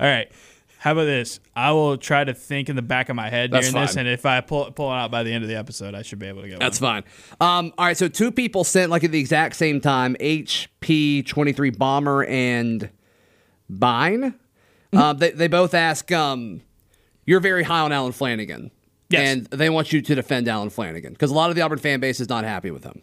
right. 0.08 0.30
How 0.78 0.92
about 0.92 1.04
this? 1.04 1.38
I 1.54 1.70
will 1.70 1.96
try 1.96 2.24
to 2.24 2.34
think 2.34 2.68
in 2.68 2.74
the 2.74 2.82
back 2.82 3.08
of 3.08 3.14
my 3.14 3.30
head 3.30 3.52
That's 3.52 3.70
during 3.70 3.82
this, 3.84 3.94
fine. 3.94 4.06
and 4.06 4.12
if 4.12 4.26
I 4.26 4.40
pull 4.40 4.68
pull 4.72 4.90
it 4.90 4.96
out 4.96 5.12
by 5.12 5.22
the 5.22 5.32
end 5.32 5.44
of 5.44 5.48
the 5.48 5.54
episode, 5.56 5.94
I 5.94 6.02
should 6.02 6.18
be 6.18 6.26
able 6.26 6.42
to 6.42 6.48
go. 6.48 6.58
That's 6.58 6.78
fine. 6.80 7.04
Um, 7.40 7.72
all 7.78 7.86
right, 7.86 7.96
so 7.96 8.08
two 8.08 8.32
people 8.32 8.64
sent 8.64 8.90
like 8.90 9.04
at 9.04 9.12
the 9.12 9.20
exact 9.20 9.54
same 9.54 9.80
time, 9.80 10.16
HP 10.18 11.24
twenty 11.24 11.52
three 11.52 11.70
bomber 11.70 12.24
and 12.24 12.90
Bine. 13.70 14.34
Um, 14.92 15.18
they 15.18 15.30
they 15.30 15.46
both 15.46 15.72
ask, 15.72 16.10
um, 16.10 16.62
you're 17.26 17.38
very 17.40 17.62
high 17.62 17.80
on 17.80 17.92
Allen 17.92 18.12
Flanigan, 18.12 18.70
Yes. 19.08 19.20
and 19.36 19.46
they 19.46 19.70
want 19.70 19.92
you 19.92 20.02
to 20.02 20.14
defend 20.16 20.48
Allen 20.48 20.68
Flanigan 20.70 21.10
because 21.10 21.30
a 21.30 21.34
lot 21.34 21.48
of 21.50 21.54
the 21.56 21.62
Auburn 21.62 21.78
fan 21.78 22.00
base 22.00 22.18
is 22.18 22.28
not 22.28 22.42
happy 22.44 22.72
with 22.72 22.82
him. 22.82 23.02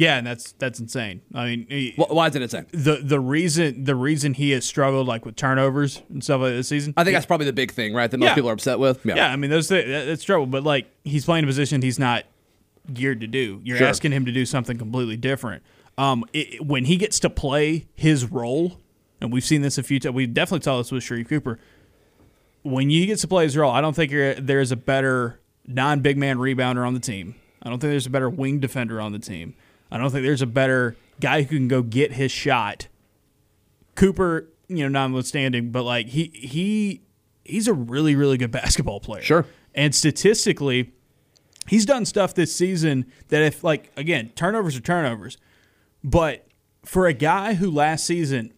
Yeah, 0.00 0.16
and 0.16 0.26
that's 0.26 0.52
that's 0.52 0.80
insane. 0.80 1.20
I 1.34 1.44
mean, 1.44 1.66
he- 1.68 1.90
Wh- 1.96 2.10
Why 2.10 2.28
is 2.28 2.34
it 2.34 2.40
insane? 2.42 2.66
the 2.72 3.00
the 3.02 3.20
reason 3.20 3.84
the 3.84 3.94
reason 3.94 4.32
he 4.34 4.50
has 4.52 4.64
struggled 4.64 5.06
like 5.06 5.26
with 5.26 5.36
turnovers 5.36 6.00
and 6.08 6.24
stuff 6.24 6.40
like 6.40 6.52
this 6.52 6.68
season. 6.68 6.94
I 6.96 7.04
think 7.04 7.14
that's 7.14 7.26
probably 7.26 7.46
the 7.46 7.52
big 7.52 7.70
thing, 7.72 7.92
right? 7.92 8.10
That 8.10 8.18
most 8.18 8.28
Yeah. 8.28 8.34
people 8.34 8.48
are 8.50 8.54
upset 8.54 8.78
with. 8.78 9.04
yeah, 9.04 9.30
I 9.30 9.36
mean, 9.36 9.50
those 9.50 9.68
that- 9.68 9.86
that's 10.06 10.24
trouble. 10.24 10.46
But 10.46 10.64
like, 10.64 10.86
he's 11.04 11.24
playing 11.26 11.44
a 11.44 11.46
position 11.46 11.82
he's 11.82 11.98
not 11.98 12.24
geared 12.94 13.20
to 13.20 13.26
do. 13.26 13.60
You're 13.62 13.76
Sure. 13.76 13.86
asking 13.88 14.12
him 14.12 14.24
to 14.24 14.32
do 14.32 14.46
something 14.46 14.78
completely 14.78 15.16
different. 15.18 15.62
Um, 15.98 16.24
it, 16.32 16.64
when 16.64 16.86
he 16.86 16.96
gets 16.96 17.20
to 17.20 17.28
play 17.28 17.86
his 17.94 18.24
role, 18.30 18.80
and 19.20 19.30
we've 19.30 19.44
seen 19.44 19.60
this 19.60 19.76
a 19.76 19.82
few 19.82 20.00
times. 20.00 20.14
We 20.14 20.26
definitely 20.26 20.64
saw 20.64 20.78
this 20.78 20.90
with 20.90 21.04
Sharife 21.04 21.28
Cooper. 21.28 21.58
When 22.62 22.88
he 22.88 23.04
gets 23.06 23.20
to 23.22 23.28
play 23.28 23.44
his 23.44 23.54
role, 23.56 23.70
I 23.70 23.80
don't 23.82 23.94
think 23.94 24.10
you're, 24.12 24.32
there's 24.34 24.72
a 24.72 24.76
better 24.76 25.40
non-big 25.66 26.16
man 26.16 26.38
rebounder 26.38 26.86
on 26.86 26.94
the 26.94 27.00
team. 27.00 27.34
I 27.62 27.68
don't 27.68 27.78
think 27.80 27.90
there's 27.92 28.06
a 28.06 28.10
better 28.10 28.30
wing 28.30 28.60
defender 28.60 28.98
on 28.98 29.12
the 29.12 29.18
team. 29.18 29.54
I 29.90 29.98
don't 29.98 30.10
think 30.10 30.24
there's 30.24 30.42
a 30.42 30.46
better 30.46 30.96
guy 31.20 31.42
who 31.42 31.56
can 31.56 31.68
go 31.68 31.82
get 31.82 32.12
his 32.12 32.30
shot. 32.30 32.88
Cooper, 33.94 34.48
you 34.68 34.88
know, 34.88 34.88
notwithstanding, 34.88 35.70
but 35.70 35.82
like 35.82 36.08
he 36.08 36.30
he 36.34 37.02
he's 37.44 37.68
a 37.68 37.74
really 37.74 38.14
really 38.14 38.36
good 38.36 38.50
basketball 38.52 39.00
player. 39.00 39.22
Sure. 39.22 39.46
And 39.74 39.94
statistically, 39.94 40.92
he's 41.68 41.84
done 41.84 42.04
stuff 42.04 42.34
this 42.34 42.54
season 42.54 43.06
that 43.28 43.42
if 43.42 43.64
like 43.64 43.90
again, 43.96 44.30
turnovers 44.34 44.76
are 44.76 44.80
turnovers, 44.80 45.36
but 46.02 46.46
for 46.84 47.06
a 47.06 47.12
guy 47.12 47.54
who 47.54 47.70
last 47.70 48.04
season 48.04 48.52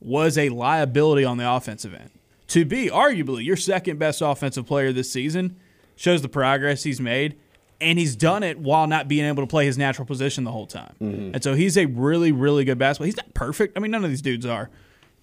was 0.00 0.38
a 0.38 0.48
liability 0.48 1.24
on 1.24 1.36
the 1.36 1.50
offensive 1.50 1.94
end, 1.94 2.10
to 2.48 2.64
be 2.64 2.88
arguably 2.88 3.44
your 3.44 3.56
second 3.56 3.98
best 3.98 4.22
offensive 4.22 4.66
player 4.66 4.92
this 4.92 5.10
season 5.10 5.56
shows 5.96 6.22
the 6.22 6.28
progress 6.28 6.84
he's 6.84 7.00
made. 7.00 7.36
And 7.80 7.98
he's 7.98 8.16
done 8.16 8.42
it 8.42 8.58
while 8.58 8.86
not 8.86 9.06
being 9.06 9.26
able 9.26 9.42
to 9.42 9.46
play 9.46 9.66
his 9.66 9.76
natural 9.76 10.06
position 10.06 10.44
the 10.44 10.52
whole 10.52 10.66
time. 10.66 10.94
And 11.34 11.44
so 11.44 11.54
he's 11.54 11.76
a 11.76 11.84
really, 11.86 12.32
really 12.32 12.64
good 12.64 12.78
basketball. 12.78 13.06
He's 13.06 13.16
not 13.16 13.34
perfect. 13.34 13.76
I 13.76 13.80
mean, 13.80 13.90
none 13.90 14.02
of 14.02 14.10
these 14.10 14.22
dudes 14.22 14.46
are. 14.46 14.70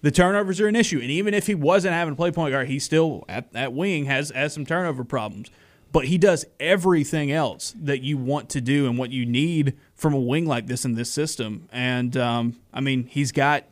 The 0.02 0.10
turnovers 0.10 0.60
are 0.60 0.68
an 0.68 0.76
issue. 0.76 1.00
And 1.00 1.10
even 1.10 1.34
if 1.34 1.46
he 1.46 1.54
wasn't 1.54 1.94
having 1.94 2.12
to 2.14 2.16
play 2.16 2.30
point 2.30 2.52
guard, 2.52 2.68
he 2.68 2.78
still 2.78 3.24
at, 3.28 3.48
at 3.54 3.72
wing 3.72 4.04
has 4.04 4.30
has 4.30 4.52
some 4.52 4.64
turnover 4.66 5.02
problems. 5.02 5.50
But 5.92 6.06
he 6.06 6.18
does 6.18 6.44
everything 6.58 7.32
else 7.32 7.74
that 7.80 8.02
you 8.02 8.18
want 8.18 8.48
to 8.50 8.60
do 8.60 8.86
and 8.86 8.98
what 8.98 9.10
you 9.10 9.24
need 9.24 9.76
from 9.94 10.12
a 10.12 10.20
wing 10.20 10.44
like 10.44 10.66
this 10.66 10.84
in 10.84 10.94
this 10.94 11.10
system. 11.10 11.68
And 11.72 12.16
um, 12.16 12.56
I 12.72 12.80
mean, 12.80 13.06
he's 13.06 13.32
got 13.32 13.64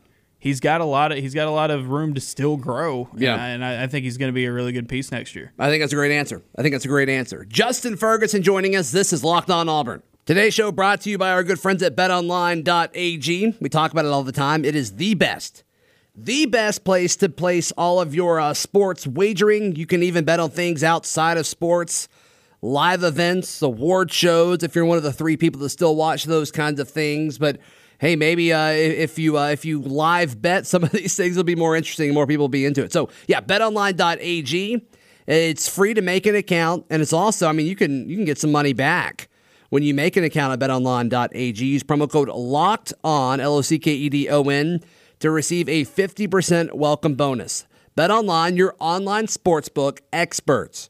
he's 0.43 0.59
got 0.59 0.81
a 0.81 0.85
lot 0.85 1.13
of 1.13 1.17
he's 1.17 1.33
got 1.33 1.47
a 1.47 1.51
lot 1.51 1.71
of 1.71 1.89
room 1.89 2.13
to 2.13 2.21
still 2.21 2.57
grow. 2.57 3.09
Yeah. 3.15 3.33
and 3.33 3.63
I, 3.63 3.71
and 3.71 3.83
I 3.83 3.87
think 3.87 4.03
he's 4.03 4.17
going 4.17 4.27
to 4.27 4.33
be 4.33 4.45
a 4.45 4.51
really 4.51 4.73
good 4.73 4.89
piece 4.89 5.09
next 5.09 5.35
year. 5.35 5.53
I 5.57 5.69
think 5.69 5.81
that's 5.81 5.93
a 5.93 5.95
great 5.95 6.11
answer. 6.11 6.43
I 6.57 6.61
think 6.61 6.73
that's 6.73 6.85
a 6.85 6.89
great 6.89 7.09
answer. 7.09 7.45
Justin 7.45 7.95
Ferguson 7.95 8.43
joining 8.43 8.75
us. 8.75 8.91
This 8.91 9.13
is 9.13 9.23
Locked 9.23 9.49
On 9.49 9.69
Auburn. 9.69 10.03
Today's 10.25 10.53
show 10.53 10.71
brought 10.71 11.01
to 11.01 11.09
you 11.09 11.17
by 11.17 11.31
our 11.31 11.43
good 11.43 11.59
friends 11.59 11.81
at 11.81 11.95
betonline.ag. 11.95 13.57
We 13.59 13.69
talk 13.69 13.91
about 13.91 14.05
it 14.05 14.09
all 14.09 14.23
the 14.23 14.31
time. 14.31 14.63
It 14.65 14.75
is 14.75 14.95
the 14.95 15.15
best, 15.15 15.63
the 16.15 16.45
best 16.45 16.83
place 16.83 17.15
to 17.17 17.29
place 17.29 17.71
all 17.73 17.99
of 17.99 18.13
your 18.13 18.39
uh, 18.39 18.53
sports 18.53 19.07
wagering. 19.07 19.75
You 19.75 19.85
can 19.85 20.03
even 20.03 20.25
bet 20.25 20.39
on 20.39 20.49
things 20.49 20.83
outside 20.83 21.37
of 21.37 21.45
sports, 21.45 22.07
live 22.61 23.03
events, 23.03 23.61
award 23.61 24.11
shows, 24.11 24.63
if 24.63 24.75
you're 24.75 24.85
one 24.85 24.97
of 24.97 25.03
the 25.03 25.11
three 25.13 25.35
people 25.35 25.59
that 25.61 25.69
still 25.69 25.95
watch 25.95 26.23
those 26.25 26.51
kinds 26.51 26.79
of 26.79 26.89
things. 26.89 27.37
But 27.37 27.59
hey, 27.99 28.15
maybe 28.15 28.53
uh, 28.53 28.69
if 28.69 29.17
you 29.17 29.37
uh, 29.37 29.47
if 29.47 29.65
you 29.65 29.81
live 29.81 30.41
bet 30.41 30.67
some 30.73 30.83
of 30.83 30.91
these 30.91 31.15
things 31.15 31.35
will 31.37 31.43
be 31.43 31.55
more 31.55 31.75
interesting 31.75 32.13
more 32.13 32.27
people 32.27 32.43
will 32.43 32.49
be 32.49 32.65
into 32.65 32.83
it. 32.83 32.91
So 32.91 33.09
yeah, 33.27 33.41
betonline.ag. 33.41 34.87
It's 35.25 35.69
free 35.69 35.93
to 35.93 36.01
make 36.01 36.25
an 36.25 36.35
account, 36.35 36.85
and 36.89 37.01
it's 37.01 37.13
also, 37.13 37.47
I 37.47 37.53
mean, 37.53 37.65
you 37.65 37.77
can 37.77 38.09
you 38.09 38.17
can 38.17 38.25
get 38.25 38.37
some 38.37 38.51
money 38.51 38.73
back 38.73 39.29
When 39.69 39.81
you 39.81 39.93
make 39.93 40.17
an 40.17 40.23
account 40.23 40.53
at 40.53 40.59
betonline.ag, 40.59 41.65
use 41.65 41.81
promo 41.81 42.09
code 42.09 42.27
LOCKED 42.29 42.93
ON, 43.03 43.39
L 43.39 43.55
O 43.55 43.61
C 43.61 43.79
K 43.79 43.91
E 43.91 44.09
D 44.09 44.29
O 44.29 44.43
N, 44.43 44.81
to 45.19 45.31
receive 45.31 45.69
a 45.69 45.85
50% 45.85 46.73
welcome 46.73 47.15
bonus. 47.15 47.65
BetOnline, 47.95 48.57
your 48.57 48.75
online 48.79 49.27
sportsbook 49.27 49.99
experts. 50.11 50.89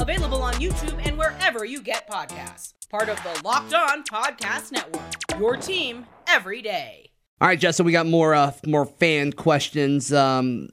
Available 0.00 0.42
on 0.42 0.54
YouTube 0.54 1.00
and 1.06 1.16
wherever 1.16 1.64
you 1.64 1.80
get 1.80 2.08
podcasts. 2.08 2.74
Part 2.90 3.08
of 3.08 3.16
the 3.22 3.40
Locked 3.44 3.74
On 3.74 4.02
Podcast 4.04 4.72
Network. 4.72 5.02
Your 5.38 5.56
team 5.56 6.06
every 6.28 6.62
day. 6.62 7.10
All 7.40 7.48
right, 7.48 7.58
Justin, 7.58 7.86
we 7.86 7.92
got 7.92 8.06
more 8.06 8.34
uh, 8.34 8.52
more 8.66 8.86
fan 8.86 9.32
questions. 9.32 10.12
Um, 10.12 10.68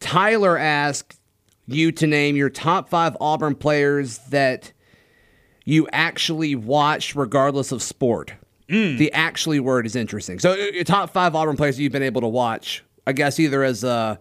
Tyler 0.00 0.58
asked 0.58 1.18
you 1.66 1.90
to 1.92 2.06
name 2.06 2.36
your 2.36 2.50
top 2.50 2.88
five 2.88 3.16
Auburn 3.20 3.54
players 3.54 4.18
that 4.30 4.72
you 5.64 5.88
actually 5.92 6.54
watch, 6.54 7.16
regardless 7.16 7.72
of 7.72 7.82
sport. 7.82 8.34
The 8.68 9.12
actually 9.12 9.60
word 9.60 9.86
is 9.86 9.94
interesting. 9.94 10.38
So, 10.38 10.52
uh, 10.52 10.56
your 10.56 10.84
top 10.84 11.10
five 11.10 11.34
Auburn 11.34 11.56
players 11.56 11.76
that 11.76 11.82
you've 11.82 11.92
been 11.92 12.02
able 12.02 12.20
to 12.22 12.28
watch, 12.28 12.84
I 13.06 13.12
guess, 13.12 13.38
either 13.38 13.62
as 13.62 13.84
uh, 13.84 14.16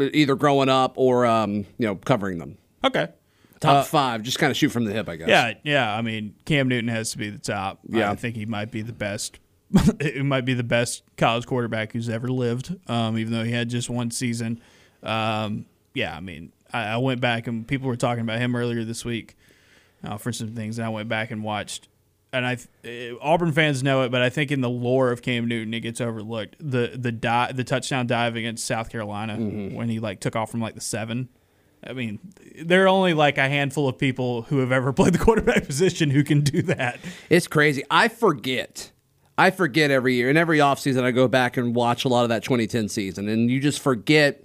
either 0.00 0.34
growing 0.34 0.68
up 0.68 0.94
or 0.96 1.26
um, 1.26 1.66
you 1.78 1.86
know 1.86 1.96
covering 1.96 2.38
them. 2.38 2.58
Okay. 2.82 3.08
Top 3.60 3.86
five, 3.86 4.22
just 4.22 4.38
kind 4.38 4.50
of 4.50 4.58
shoot 4.58 4.68
from 4.68 4.84
the 4.84 4.92
hip, 4.92 5.08
I 5.08 5.16
guess. 5.16 5.28
Yeah, 5.28 5.54
yeah. 5.62 5.96
I 5.96 6.02
mean, 6.02 6.34
Cam 6.44 6.68
Newton 6.68 6.88
has 6.88 7.12
to 7.12 7.18
be 7.18 7.30
the 7.30 7.38
top. 7.38 7.78
Yeah. 7.88 8.10
I 8.10 8.14
think 8.14 8.36
he 8.36 8.44
might 8.44 8.70
be 8.70 8.82
the 8.82 8.92
best. 8.92 9.38
it 10.00 10.24
might 10.24 10.44
be 10.44 10.52
the 10.52 10.62
best 10.62 11.02
college 11.16 11.46
quarterback 11.46 11.92
who's 11.92 12.10
ever 12.10 12.28
lived. 12.28 12.76
Um, 12.88 13.16
even 13.18 13.32
though 13.32 13.44
he 13.44 13.52
had 13.52 13.70
just 13.70 13.88
one 13.88 14.10
season. 14.10 14.60
Um, 15.02 15.64
yeah, 15.94 16.14
I 16.14 16.20
mean, 16.20 16.52
I, 16.72 16.88
I 16.88 16.96
went 16.98 17.22
back 17.22 17.46
and 17.46 17.66
people 17.66 17.88
were 17.88 17.96
talking 17.96 18.20
about 18.20 18.38
him 18.38 18.54
earlier 18.54 18.84
this 18.84 19.04
week 19.04 19.34
uh, 20.02 20.18
for 20.18 20.32
some 20.32 20.54
things, 20.54 20.78
and 20.78 20.84
I 20.84 20.90
went 20.90 21.08
back 21.08 21.30
and 21.30 21.42
watched. 21.42 21.88
And 22.34 22.46
I, 22.46 22.58
uh, 22.86 23.16
Auburn 23.22 23.52
fans 23.52 23.82
know 23.82 24.02
it, 24.02 24.10
but 24.10 24.20
I 24.22 24.28
think 24.28 24.50
in 24.50 24.60
the 24.60 24.68
lore 24.68 25.10
of 25.12 25.22
Cam 25.22 25.46
Newton, 25.46 25.72
it 25.72 25.80
gets 25.80 26.00
overlooked. 26.00 26.56
The 26.58 26.92
the 26.96 27.12
di- 27.12 27.52
the 27.52 27.64
touchdown 27.64 28.06
dive 28.06 28.36
against 28.36 28.66
South 28.66 28.90
Carolina 28.90 29.36
when 29.36 29.88
he 29.88 30.00
like 30.00 30.20
took 30.20 30.34
off 30.36 30.50
from 30.50 30.60
like 30.60 30.74
the 30.74 30.80
seven. 30.80 31.28
I 31.86 31.92
mean, 31.92 32.18
there 32.62 32.84
are 32.84 32.88
only 32.88 33.12
like 33.14 33.36
a 33.38 33.48
handful 33.48 33.88
of 33.88 33.98
people 33.98 34.42
who 34.42 34.58
have 34.58 34.72
ever 34.72 34.92
played 34.94 35.12
the 35.12 35.18
quarterback 35.18 35.64
position 35.66 36.10
who 36.10 36.24
can 36.24 36.40
do 36.40 36.62
that. 36.62 36.98
It's 37.30 37.46
crazy. 37.46 37.82
I 37.90 38.08
forget. 38.08 38.90
I 39.36 39.50
forget 39.50 39.90
every 39.90 40.14
year. 40.14 40.28
And 40.28 40.38
every 40.38 40.58
offseason, 40.58 41.02
I 41.02 41.10
go 41.10 41.28
back 41.28 41.56
and 41.56 41.74
watch 41.74 42.04
a 42.04 42.08
lot 42.08 42.22
of 42.22 42.28
that 42.30 42.42
2010 42.44 42.88
season. 42.88 43.28
And 43.28 43.50
you 43.50 43.60
just 43.60 43.80
forget, 43.80 44.44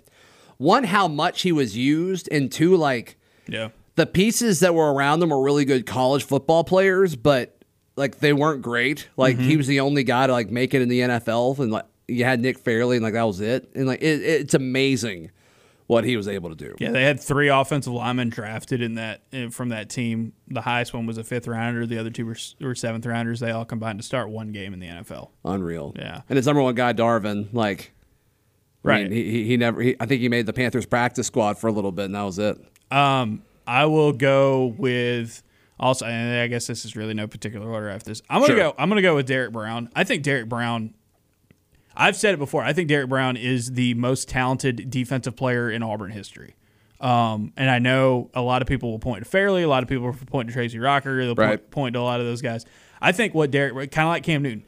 one, 0.57 0.83
how 0.83 1.07
much 1.07 1.43
he 1.43 1.51
was 1.51 1.77
used, 1.77 2.27
and 2.31 2.51
two, 2.51 2.75
like, 2.75 3.17
Yeah. 3.47 3.69
the 3.95 4.07
pieces 4.07 4.59
that 4.61 4.73
were 4.73 4.91
around 4.93 5.19
them 5.19 5.29
were 5.29 5.41
really 5.43 5.63
good 5.63 5.85
college 5.85 6.23
football 6.23 6.63
players, 6.63 7.15
but 7.15 7.55
like 7.95 8.19
they 8.19 8.33
weren't 8.33 8.61
great. 8.61 9.07
Like 9.17 9.37
he 9.37 9.57
was 9.57 9.67
the 9.67 9.79
only 9.81 10.03
guy 10.03 10.27
to 10.27 10.33
like 10.33 10.49
make 10.49 10.73
it 10.73 10.81
in 10.81 10.89
the 10.89 10.99
NFL, 11.01 11.59
and 11.59 11.71
like 11.71 11.85
you 12.07 12.23
had 12.23 12.39
Nick 12.39 12.59
Fairley, 12.59 12.97
and 12.97 13.03
like 13.03 13.13
that 13.13 13.23
was 13.23 13.39
it. 13.41 13.69
And 13.75 13.87
like 13.87 14.01
it, 14.01 14.21
it's 14.21 14.53
amazing 14.53 15.31
what 15.87 16.03
he 16.03 16.15
was 16.15 16.27
able 16.27 16.49
to 16.49 16.55
do. 16.55 16.75
Yeah, 16.79 16.91
they 16.91 17.03
had 17.03 17.19
three 17.19 17.47
offensive 17.49 17.91
linemen 17.93 18.29
drafted 18.29 18.81
in 18.81 18.95
that 18.95 19.21
uh, 19.33 19.49
from 19.49 19.69
that 19.69 19.89
team. 19.89 20.33
The 20.47 20.61
highest 20.61 20.93
one 20.93 21.05
was 21.07 21.17
a 21.17 21.23
fifth 21.23 21.47
rounder. 21.47 21.85
The 21.87 21.97
other 21.97 22.09
two 22.11 22.25
were, 22.27 22.37
were 22.61 22.75
seventh 22.75 23.05
rounders. 23.05 23.39
They 23.39 23.51
all 23.51 23.65
combined 23.65 23.99
to 23.99 24.05
start 24.05 24.29
one 24.29 24.51
game 24.51 24.73
in 24.73 24.79
the 24.79 24.87
NFL. 24.87 25.29
Unreal. 25.43 25.93
Yeah. 25.97 26.21
And 26.29 26.37
his 26.37 26.45
number 26.45 26.61
one 26.61 26.75
guy, 26.75 26.93
Darvin, 26.93 27.49
like. 27.53 27.91
I 28.85 28.87
Right. 28.87 29.03
mean, 29.09 29.11
he, 29.11 29.29
he, 29.29 29.45
he 29.45 29.57
never. 29.57 29.81
He, 29.81 29.95
I 29.99 30.05
think 30.05 30.21
he 30.21 30.29
made 30.29 30.45
the 30.45 30.53
Panthers 30.53 30.85
practice 30.85 31.27
squad 31.27 31.57
for 31.57 31.67
a 31.67 31.71
little 31.71 31.91
bit, 31.91 32.05
and 32.05 32.15
that 32.15 32.21
was 32.21 32.39
it. 32.39 32.57
Um, 32.91 33.43
I 33.67 33.87
will 33.87 34.13
go 34.13 34.67
with 34.77 35.43
also, 35.79 36.05
and 36.05 36.39
I 36.41 36.47
guess 36.47 36.67
this 36.67 36.85
is 36.85 36.95
really 36.95 37.13
no 37.13 37.27
particular 37.27 37.69
order 37.69 37.89
after 37.89 38.09
this. 38.09 38.21
I'm 38.29 38.41
gonna 38.41 38.47
Sure. 38.47 38.55
go. 38.57 38.75
I'm 38.77 38.89
gonna 38.89 39.01
go 39.01 39.15
with 39.15 39.27
Derrick 39.27 39.51
Brown. 39.51 39.89
I 39.95 40.03
think 40.03 40.23
Derrick 40.23 40.49
Brown. 40.49 40.93
I've 41.95 42.15
said 42.15 42.33
it 42.33 42.37
before. 42.37 42.63
I 42.63 42.71
think 42.73 42.87
Derrick 42.87 43.09
Brown 43.09 43.35
is 43.35 43.73
the 43.73 43.93
most 43.95 44.29
talented 44.29 44.89
defensive 44.89 45.35
player 45.35 45.69
in 45.69 45.83
Auburn 45.83 46.11
history. 46.11 46.55
Um, 47.01 47.53
and 47.57 47.69
I 47.69 47.79
know 47.79 48.29
a 48.33 48.41
lot 48.41 48.61
of 48.61 48.67
people 48.67 48.91
will 48.91 48.99
point 48.99 49.23
to 49.23 49.29
Fairley. 49.29 49.63
A 49.63 49.67
lot 49.67 49.83
of 49.83 49.89
people 49.89 50.05
will 50.05 50.13
point 50.13 50.47
to 50.49 50.53
Tracy 50.53 50.79
Rocker. 50.79 51.23
They'll 51.25 51.35
Right. 51.35 51.57
point, 51.59 51.71
point 51.71 51.93
to 51.95 51.99
a 51.99 52.03
lot 52.03 52.19
of 52.19 52.25
those 52.25 52.41
guys. 52.41 52.65
I 53.01 53.11
think 53.11 53.33
what 53.33 53.51
Derrick, 53.51 53.91
kind 53.91 54.05
of 54.07 54.09
like 54.11 54.23
Cam 54.23 54.43
Newton, 54.43 54.63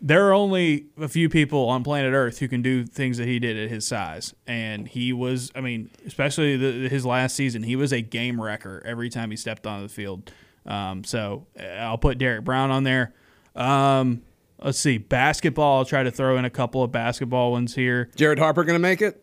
there 0.00 0.26
are 0.28 0.32
only 0.32 0.86
a 0.98 1.08
few 1.08 1.28
people 1.28 1.68
on 1.68 1.84
planet 1.84 2.14
Earth 2.14 2.38
who 2.38 2.48
can 2.48 2.62
do 2.62 2.84
things 2.84 3.18
that 3.18 3.28
he 3.28 3.38
did 3.38 3.56
at 3.56 3.68
his 3.68 3.86
size, 3.86 4.34
and 4.46 4.88
he 4.88 5.12
was. 5.12 5.52
I 5.54 5.60
mean, 5.60 5.90
especially 6.06 6.56
the, 6.56 6.88
his 6.88 7.04
last 7.04 7.36
season, 7.36 7.62
he 7.62 7.76
was 7.76 7.92
a 7.92 8.00
game 8.00 8.40
wrecker 8.40 8.82
every 8.86 9.10
time 9.10 9.30
he 9.30 9.36
stepped 9.36 9.66
onto 9.66 9.86
the 9.86 9.92
field. 9.92 10.32
Um, 10.64 11.04
so 11.04 11.46
uh, 11.58 11.64
I'll 11.64 11.98
put 11.98 12.18
Derrick 12.18 12.44
Brown 12.44 12.70
on 12.70 12.84
there. 12.84 13.12
Um, 13.54 14.22
let's 14.62 14.78
see, 14.78 14.98
basketball. 14.98 15.78
I'll 15.78 15.84
try 15.84 16.02
to 16.02 16.10
throw 16.10 16.36
in 16.38 16.44
a 16.44 16.50
couple 16.50 16.82
of 16.82 16.90
basketball 16.90 17.52
ones 17.52 17.74
here. 17.74 18.10
Jared 18.16 18.38
Harper 18.38 18.64
going 18.64 18.74
to 18.74 18.80
make 18.80 19.02
it? 19.02 19.22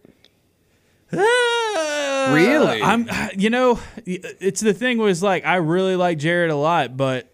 really? 1.11 2.81
I'm. 2.83 3.09
You 3.35 3.49
know, 3.49 3.79
it's 4.05 4.61
the 4.61 4.73
thing 4.73 4.99
was 4.99 5.23
like 5.23 5.45
I 5.45 5.55
really 5.55 5.95
like 5.95 6.19
Jared 6.19 6.51
a 6.51 6.55
lot, 6.55 6.95
but. 6.95 7.33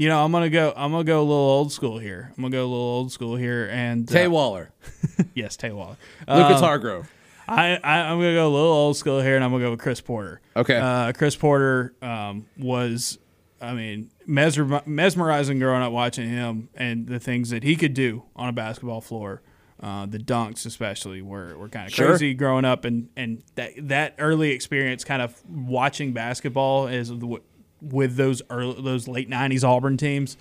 You 0.00 0.08
know, 0.08 0.24
I'm 0.24 0.32
gonna 0.32 0.48
go. 0.48 0.72
I'm 0.74 0.92
gonna 0.92 1.04
go 1.04 1.18
a 1.20 1.28
little 1.28 1.34
old 1.34 1.72
school 1.72 1.98
here. 1.98 2.32
I'm 2.34 2.42
gonna 2.42 2.52
go 2.52 2.62
a 2.62 2.64
little 2.64 2.78
old 2.78 3.12
school 3.12 3.36
here, 3.36 3.68
and 3.70 4.08
Tay 4.08 4.24
uh, 4.24 4.30
Waller, 4.30 4.70
yes, 5.34 5.58
Tay 5.58 5.72
Waller. 5.72 5.98
Lucas 6.26 6.56
Um, 6.56 6.62
Hargrove. 6.62 7.12
I, 7.46 7.78
I 7.84 7.98
I'm 8.10 8.16
gonna 8.18 8.32
go 8.32 8.48
a 8.48 8.48
little 8.48 8.72
old 8.72 8.96
school 8.96 9.20
here, 9.20 9.34
and 9.36 9.44
I'm 9.44 9.50
gonna 9.50 9.62
go 9.62 9.72
with 9.72 9.80
Chris 9.80 10.00
Porter. 10.00 10.40
Okay. 10.56 10.78
Uh, 10.78 11.12
Chris 11.12 11.36
Porter 11.36 11.92
um, 12.00 12.46
was, 12.56 13.18
I 13.60 13.74
mean, 13.74 14.10
mesmer- 14.26 14.80
mesmerizing 14.86 15.58
growing 15.58 15.82
up 15.82 15.92
watching 15.92 16.30
him 16.30 16.70
and 16.74 17.06
the 17.06 17.20
things 17.20 17.50
that 17.50 17.62
he 17.62 17.76
could 17.76 17.92
do 17.92 18.22
on 18.34 18.48
a 18.48 18.52
basketball 18.52 19.02
floor. 19.02 19.42
Uh, 19.82 20.06
the 20.06 20.18
dunks, 20.18 20.64
especially, 20.64 21.20
were, 21.22 21.56
were 21.58 21.68
kind 21.68 21.86
of 21.88 21.92
Sure. 21.94 22.08
crazy 22.08 22.32
growing 22.32 22.64
up, 22.64 22.86
and 22.86 23.10
and 23.16 23.42
that 23.56 23.72
that 23.88 24.14
early 24.18 24.52
experience, 24.52 25.04
kind 25.04 25.20
of 25.20 25.38
watching 25.46 26.14
basketball 26.14 26.86
is 26.86 27.08
the- 27.10 27.40
with 27.82 28.16
those 28.16 28.42
early, 28.50 28.80
those 28.82 29.08
late 29.08 29.28
'90s 29.30 29.64
Auburn 29.64 29.96
teams, 29.96 30.36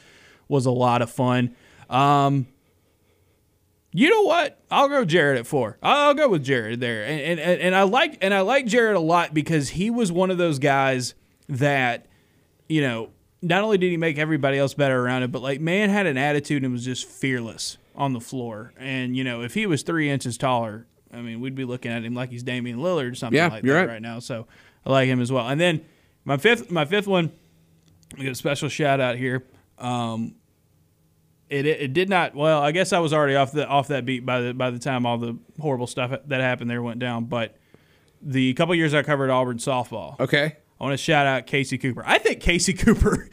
was 0.47 0.65
a 0.65 0.71
lot 0.71 1.01
of 1.01 1.09
fun. 1.11 1.55
Um, 1.89 2.47
you 3.91 4.09
know 4.09 4.21
what? 4.21 4.59
I'll 4.69 4.87
go 4.87 5.03
Jared 5.03 5.39
at 5.39 5.47
four. 5.47 5.77
I'll 5.81 6.13
go 6.13 6.29
with 6.29 6.43
Jared 6.43 6.79
there, 6.79 7.03
and 7.05 7.39
and, 7.39 7.61
and 7.61 7.75
I 7.75 7.83
like 7.83 8.17
and 8.21 8.33
I 8.33 8.41
like 8.41 8.67
Jared 8.67 8.95
a 8.95 8.99
lot 8.99 9.33
because 9.33 9.69
he 9.69 9.89
was 9.89 10.11
one 10.11 10.29
of 10.29 10.37
those 10.37 10.59
guys 10.59 11.15
that, 11.47 12.05
you 12.67 12.81
know, 12.81 13.09
not 13.41 13.63
only 13.63 13.79
did 13.79 13.89
he 13.89 13.97
make 13.97 14.19
everybody 14.19 14.59
else 14.59 14.75
better 14.75 15.03
around 15.03 15.23
him, 15.23 15.31
but 15.31 15.41
like 15.41 15.59
man 15.59 15.89
had 15.89 16.05
an 16.05 16.17
attitude 16.17 16.63
and 16.63 16.71
was 16.71 16.85
just 16.85 17.07
fearless 17.07 17.77
on 17.95 18.13
the 18.13 18.19
floor. 18.21 18.73
And 18.77 19.17
you 19.17 19.23
know, 19.23 19.41
if 19.41 19.55
he 19.55 19.65
was 19.65 19.81
three 19.81 20.07
inches 20.11 20.37
taller, 20.37 20.85
I 21.11 21.21
mean, 21.21 21.39
we'd 21.39 21.55
be 21.55 21.65
looking 21.65 21.91
at 21.91 22.03
him 22.03 22.13
like 22.13 22.29
he's 22.29 22.43
Damian 22.43 22.77
Lillard 22.77 23.11
or 23.11 23.15
something 23.15 23.37
Yeah, 23.37 23.47
like 23.47 23.63
that 23.63 23.73
right. 23.73 23.87
right 23.87 24.01
now. 24.03 24.19
So 24.19 24.45
I 24.85 24.91
like 24.91 25.07
him 25.07 25.19
as 25.19 25.31
well. 25.31 25.47
And 25.49 25.59
then 25.59 25.81
my 26.25 26.37
fifth 26.37 26.69
my 26.71 26.85
fifth 26.85 27.07
one, 27.07 27.31
I 28.17 28.23
get 28.23 28.31
a 28.31 28.35
special 28.35 28.69
shout 28.69 28.99
out 28.99 29.15
here. 29.17 29.43
Um, 29.77 30.35
it, 31.49 31.65
it 31.65 31.81
it 31.81 31.93
did 31.93 32.09
not. 32.09 32.35
Well, 32.35 32.61
I 32.61 32.71
guess 32.71 32.93
I 32.93 32.99
was 32.99 33.13
already 33.13 33.35
off 33.35 33.51
the 33.51 33.67
off 33.67 33.87
that 33.87 34.05
beat 34.05 34.25
by 34.25 34.41
the 34.41 34.53
by 34.53 34.69
the 34.71 34.79
time 34.79 35.05
all 35.05 35.17
the 35.17 35.37
horrible 35.59 35.87
stuff 35.87 36.11
that 36.27 36.41
happened 36.41 36.69
there 36.69 36.81
went 36.83 36.99
down. 36.99 37.25
But 37.25 37.55
the 38.21 38.53
couple 38.53 38.75
years 38.75 38.93
I 38.93 39.01
covered 39.03 39.29
Auburn 39.29 39.57
softball, 39.57 40.19
Okay. 40.19 40.57
I 40.79 40.83
want 40.85 40.93
to 40.93 40.97
shout 40.97 41.25
out 41.27 41.45
Kasey 41.45 41.81
Cooper. 41.81 42.03
I 42.05 42.19
think 42.19 42.41
Kasey 42.41 42.77
Cooper 42.85 43.27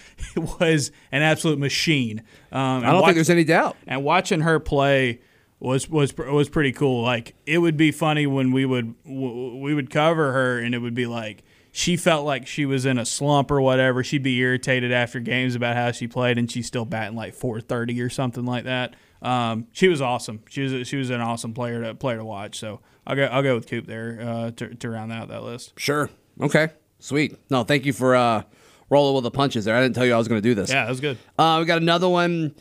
was 0.60 0.90
an 1.12 1.22
absolute 1.22 1.58
machine. 1.60 2.22
Um, 2.50 2.84
I 2.84 2.90
don't 2.90 3.02
think 3.04 3.14
there's 3.16 3.30
any 3.30 3.44
doubt. 3.44 3.76
and 3.86 4.02
watching 4.02 4.40
her 4.40 4.58
play 4.60 5.20
was 5.60 5.88
was 5.88 6.16
was 6.16 6.48
pretty 6.48 6.72
cool. 6.72 7.02
Like 7.02 7.34
it 7.46 7.58
would 7.58 7.76
be 7.76 7.92
funny 7.92 8.26
when 8.26 8.50
we 8.52 8.64
would 8.64 8.94
we 9.04 9.74
would 9.74 9.90
cover 9.90 10.32
her, 10.32 10.58
and 10.58 10.74
it 10.74 10.78
would 10.78 10.94
be 10.94 11.06
like 11.06 11.42
she 11.76 11.98
felt 11.98 12.24
like 12.24 12.46
she 12.46 12.64
was 12.64 12.86
in 12.86 12.96
a 12.96 13.04
slump 13.04 13.50
or 13.50 13.60
whatever. 13.60 14.02
She'd 14.02 14.22
be 14.22 14.38
irritated 14.38 14.92
after 14.92 15.20
games 15.20 15.54
about 15.54 15.76
how 15.76 15.92
she 15.92 16.08
played, 16.08 16.38
and 16.38 16.50
she's 16.50 16.66
still 16.66 16.86
batting 16.86 17.14
like 17.14 17.34
430 17.34 18.00
or 18.00 18.08
something 18.08 18.46
like 18.46 18.64
that. 18.64 18.94
Um, 19.20 19.66
she 19.72 19.86
was 19.86 20.00
awesome. 20.00 20.40
She 20.48 20.62
was 20.62 20.88
she 20.88 20.96
was 20.96 21.10
an 21.10 21.20
awesome 21.20 21.52
player 21.52 21.82
to 21.82 21.94
player 21.94 22.16
to 22.16 22.24
watch. 22.24 22.58
So 22.58 22.80
I'll 23.06 23.14
go 23.14 23.24
I'll 23.24 23.42
go 23.42 23.54
with 23.56 23.66
Coop 23.68 23.86
there 23.86 24.18
uh, 24.22 24.50
to 24.52 24.74
to 24.74 24.88
round 24.88 25.12
out 25.12 25.28
that 25.28 25.42
list. 25.42 25.74
Sure. 25.78 26.08
Okay. 26.40 26.70
Sweet. 26.98 27.36
No, 27.50 27.62
thank 27.62 27.84
you 27.84 27.92
for 27.92 28.16
uh, 28.16 28.44
rolling 28.88 29.14
with 29.14 29.24
the 29.24 29.30
punches 29.30 29.66
there. 29.66 29.76
I 29.76 29.82
didn't 29.82 29.96
tell 29.96 30.06
you 30.06 30.14
I 30.14 30.18
was 30.18 30.28
going 30.28 30.40
to 30.40 30.48
do 30.48 30.54
this. 30.54 30.70
Yeah, 30.70 30.84
that 30.84 30.90
was 30.90 31.00
good. 31.00 31.18
Uh, 31.38 31.58
we 31.60 31.66
got 31.66 31.82
another 31.82 32.08
one. 32.08 32.54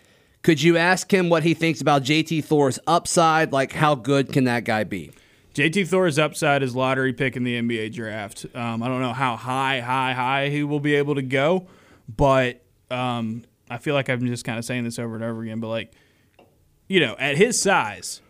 Could 0.43 0.61
you 0.61 0.75
ask 0.75 1.11
him 1.11 1.29
what 1.29 1.43
he 1.43 1.53
thinks 1.53 1.79
about 1.79 2.03
JT 2.03 2.43
Thor's 2.43 2.79
upside? 2.85 3.53
Like, 3.53 3.71
how 3.71 3.95
good 3.95 4.33
can 4.33 4.43
that 4.43 4.65
guy 4.65 4.83
be? 4.83 5.11
JT 5.55 5.87
Thor's 5.87 6.19
upside 6.19 6.61
is 6.63 6.75
lottery 6.75 7.13
pick 7.13 7.37
in 7.37 7.43
the 7.45 7.59
NBA 7.61 7.93
draft. 7.93 8.45
Um, 8.53 8.83
I 8.83 8.87
don't 8.89 8.99
know 9.01 9.13
how 9.13 9.37
high, 9.37 9.79
high, 9.79 10.11
high 10.13 10.49
he 10.49 10.63
will 10.63 10.81
be 10.81 10.95
able 10.95 11.15
to 11.15 11.21
go, 11.21 11.67
but 12.13 12.61
um, 12.91 13.43
I 13.69 13.77
feel 13.77 13.93
like 13.95 14.09
I'm 14.09 14.25
just 14.27 14.43
kind 14.43 14.59
of 14.59 14.65
saying 14.65 14.83
this 14.83 14.99
over 14.99 15.15
and 15.15 15.23
over 15.23 15.41
again. 15.43 15.61
But 15.61 15.69
like, 15.69 15.93
you 16.89 16.99
know, 16.99 17.15
at 17.17 17.37
his 17.37 17.59
size, 17.61 18.21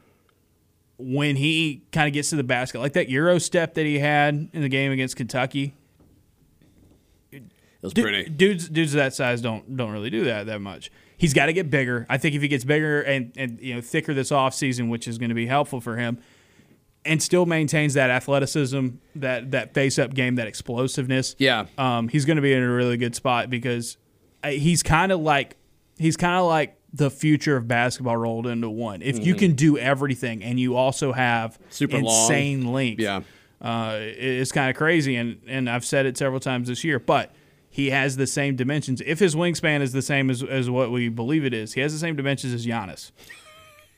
when 1.00 1.36
he 1.36 1.82
kind 1.92 2.08
of 2.08 2.14
gets 2.14 2.30
to 2.30 2.36
the 2.36 2.44
basket, 2.44 2.80
like 2.80 2.94
that 2.94 3.10
Euro 3.10 3.40
step 3.40 3.74
that 3.74 3.86
he 3.88 3.98
had 3.98 4.50
in 4.54 4.62
the 4.62 4.70
game 4.70 4.92
against 4.92 5.16
Kentucky, 5.16 5.74
It 7.32 7.42
was 7.82 7.94
Du- 7.94 8.04
pretty. 8.04 8.30
dudes 8.30 8.70
dudes 8.70 8.94
of 8.94 8.98
that 8.98 9.14
size 9.16 9.42
don't 9.42 9.76
don't 9.76 9.92
really 9.92 10.10
do 10.12 10.26
that 10.26 10.46
that 10.46 10.62
much. 10.62 10.92
He's 11.18 11.34
got 11.34 11.48
to 11.48 11.54
get 11.54 11.70
bigger. 11.70 12.06
I 12.08 12.18
think 12.18 12.36
if 12.36 12.42
he 12.42 12.48
gets 12.48 12.64
bigger 12.64 13.02
and 13.02 13.32
and 13.36 13.60
you 13.60 13.74
know 13.74 13.82
thicker 13.82 14.14
this 14.14 14.30
offseason, 14.32 14.90
which 14.90 15.08
is 15.08 15.18
going 15.18 15.30
to 15.30 15.36
be 15.36 15.48
helpful 15.48 15.82
for 15.82 15.98
him, 15.98 16.20
and 17.06 17.22
still 17.22 17.46
maintains 17.46 17.94
that 17.94 18.10
athleticism, 18.10 18.88
that 19.16 19.52
that 19.52 19.74
face 19.74 19.98
up 20.00 20.14
game, 20.14 20.36
that 20.36 20.48
explosiveness. 20.48 21.36
Yeah. 21.38 21.66
um, 21.78 22.08
he's 22.08 22.26
going 22.26 22.38
to 22.38 22.42
be 22.42 22.54
in 22.54 22.64
a 22.64 22.70
really 22.72 22.98
good 22.98 23.16
spot 23.16 23.50
because 23.50 23.98
uh, 24.44 24.50
he's 24.50 24.84
kind 24.84 25.12
of 25.12 25.20
like 25.22 25.56
he's 25.98 26.18
kind 26.18 26.36
of 26.36 26.46
like 26.48 26.78
the 26.94 27.10
future 27.12 27.58
of 27.58 27.68
basketball 27.68 28.16
rolled 28.18 28.48
into 28.48 28.70
one. 28.70 29.02
If 29.02 29.26
you 29.26 29.36
can 29.36 29.54
do 29.54 29.78
everything 29.78 30.44
and 30.44 30.60
you 30.60 30.76
also 30.76 31.12
have 31.14 31.54
Mm-hmm. 31.54 31.64
Super 31.70 31.98
long. 32.00 32.22
insane 32.32 32.72
length, 32.74 33.02
Yeah. 33.02 33.22
uh, 33.62 33.98
it's 34.00 34.52
kind 34.52 34.70
of 34.70 34.76
crazy, 34.78 35.16
and 35.18 35.42
and 35.48 35.70
I've 35.70 35.86
said 35.86 36.06
it 36.06 36.18
several 36.18 36.40
times 36.40 36.68
this 36.70 36.84
year, 36.84 37.00
but 37.00 37.34
he 37.70 37.90
has 37.90 38.16
the 38.16 38.26
same 38.28 38.56
dimensions. 38.56 39.02
If 39.06 39.20
his 39.20 39.36
wingspan 39.36 39.82
is 39.82 39.92
the 39.92 40.02
same 40.02 40.30
as, 40.30 40.42
as 40.42 40.70
what 40.70 40.90
we 40.92 41.10
believe 41.10 41.44
it 41.44 41.54
is, 41.54 41.74
he 41.74 41.82
has 41.82 41.92
the 41.92 42.00
same 42.00 42.16
dimensions 42.16 42.54
as 42.54 42.66
Giannis. 42.66 43.12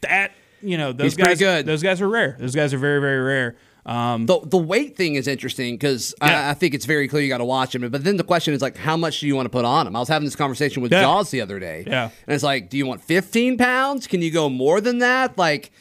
That 0.01 0.31
you 0.61 0.77
know, 0.77 0.91
those 0.93 1.15
He's 1.15 1.15
guys, 1.25 1.39
good. 1.39 1.65
those 1.65 1.83
guys 1.83 2.01
are 2.01 2.09
rare. 2.09 2.35
Those 2.39 2.55
guys 2.55 2.73
are 2.73 2.77
very, 2.77 2.99
very 3.01 3.21
rare. 3.21 3.55
Um, 3.85 4.25
The, 4.25 4.39
the 4.43 4.57
weight 4.57 4.97
thing 4.97 5.15
is 5.15 5.27
interesting 5.27 5.75
because 5.75 6.13
Yeah. 6.21 6.47
I, 6.47 6.51
I 6.51 6.53
think 6.55 6.73
it's 6.73 6.85
very 6.85 7.07
clear 7.07 7.23
you 7.23 7.29
got 7.29 7.37
to 7.37 7.45
watch 7.45 7.73
him. 7.73 7.89
But 7.89 8.03
then 8.03 8.17
the 8.17 8.23
question 8.23 8.53
is 8.53 8.61
like, 8.61 8.75
how 8.77 8.97
much 8.97 9.21
do 9.21 9.27
you 9.27 9.35
want 9.35 9.45
to 9.45 9.49
put 9.49 9.63
on 9.65 9.87
him? 9.87 9.95
I 9.95 9.99
was 9.99 10.09
having 10.09 10.25
this 10.25 10.35
conversation 10.35 10.81
with 10.81 10.91
Yeah. 10.91 11.01
Jaws 11.03 11.31
the 11.31 11.39
other 11.41 11.57
day. 11.59 11.85
Yeah. 11.87 12.09
And 12.27 12.33
it's 12.35 12.43
like, 12.43 12.69
do 12.69 12.77
you 12.77 12.85
want 12.85 13.01
15 13.01 13.57
pounds? 13.57 14.05
Can 14.07 14.21
you 14.21 14.29
go 14.31 14.49
more 14.49 14.81
than 14.81 14.97
that? 14.99 15.37
Like, 15.37 15.71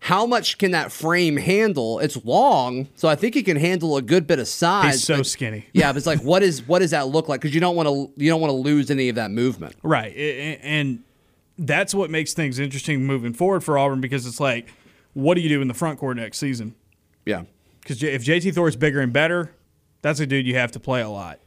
how 0.00 0.24
much 0.24 0.58
can 0.58 0.70
that 0.70 0.92
frame 0.92 1.36
handle? 1.36 1.98
It's 1.98 2.24
long, 2.24 2.86
so 2.94 3.08
I 3.08 3.16
think 3.16 3.34
he 3.34 3.42
can 3.42 3.56
handle 3.56 3.96
a 3.96 4.02
good 4.02 4.28
bit 4.28 4.38
of 4.38 4.46
size. 4.46 4.92
he's 4.94 5.02
so 5.04 5.16
but- 5.16 5.26
skinny. 5.26 5.66
Yeah, 5.72 5.90
but 5.90 5.96
it's 5.96 6.06
like, 6.06 6.20
what 6.20 6.44
is 6.44 6.64
what 6.68 6.78
does 6.78 6.92
that 6.92 7.08
look 7.08 7.28
like? 7.28 7.40
Because 7.40 7.52
you 7.52 7.60
don't 7.60 7.74
want 7.74 7.88
to 7.88 8.08
you 8.22 8.30
don't 8.30 8.40
want 8.40 8.52
to 8.52 8.56
lose 8.56 8.92
any 8.92 9.08
of 9.08 9.16
that 9.16 9.32
movement. 9.32 9.74
Right. 9.82 10.14
And 10.62 11.02
that's 11.58 11.94
what 11.94 12.10
makes 12.10 12.32
things 12.34 12.58
interesting 12.58 13.04
moving 13.04 13.32
forward 13.32 13.64
for 13.64 13.76
Auburn 13.76 14.00
because 14.00 14.26
it's 14.26 14.40
like, 14.40 14.68
what 15.14 15.34
do 15.34 15.40
you 15.40 15.48
do 15.48 15.60
in 15.60 15.68
the 15.68 15.74
front 15.74 15.98
court 15.98 16.16
next 16.16 16.38
season? 16.38 16.74
Yeah. 17.26 17.44
Because 17.80 18.02
if 18.02 18.24
JT 18.24 18.54
Thor's 18.54 18.76
bigger 18.76 19.00
and 19.00 19.12
better, 19.12 19.52
that's 20.02 20.20
a 20.20 20.26
dude 20.26 20.46
you 20.46 20.54
have 20.56 20.72
to 20.72 20.80
play 20.80 21.00
a 21.00 21.08
lot. 21.08 21.40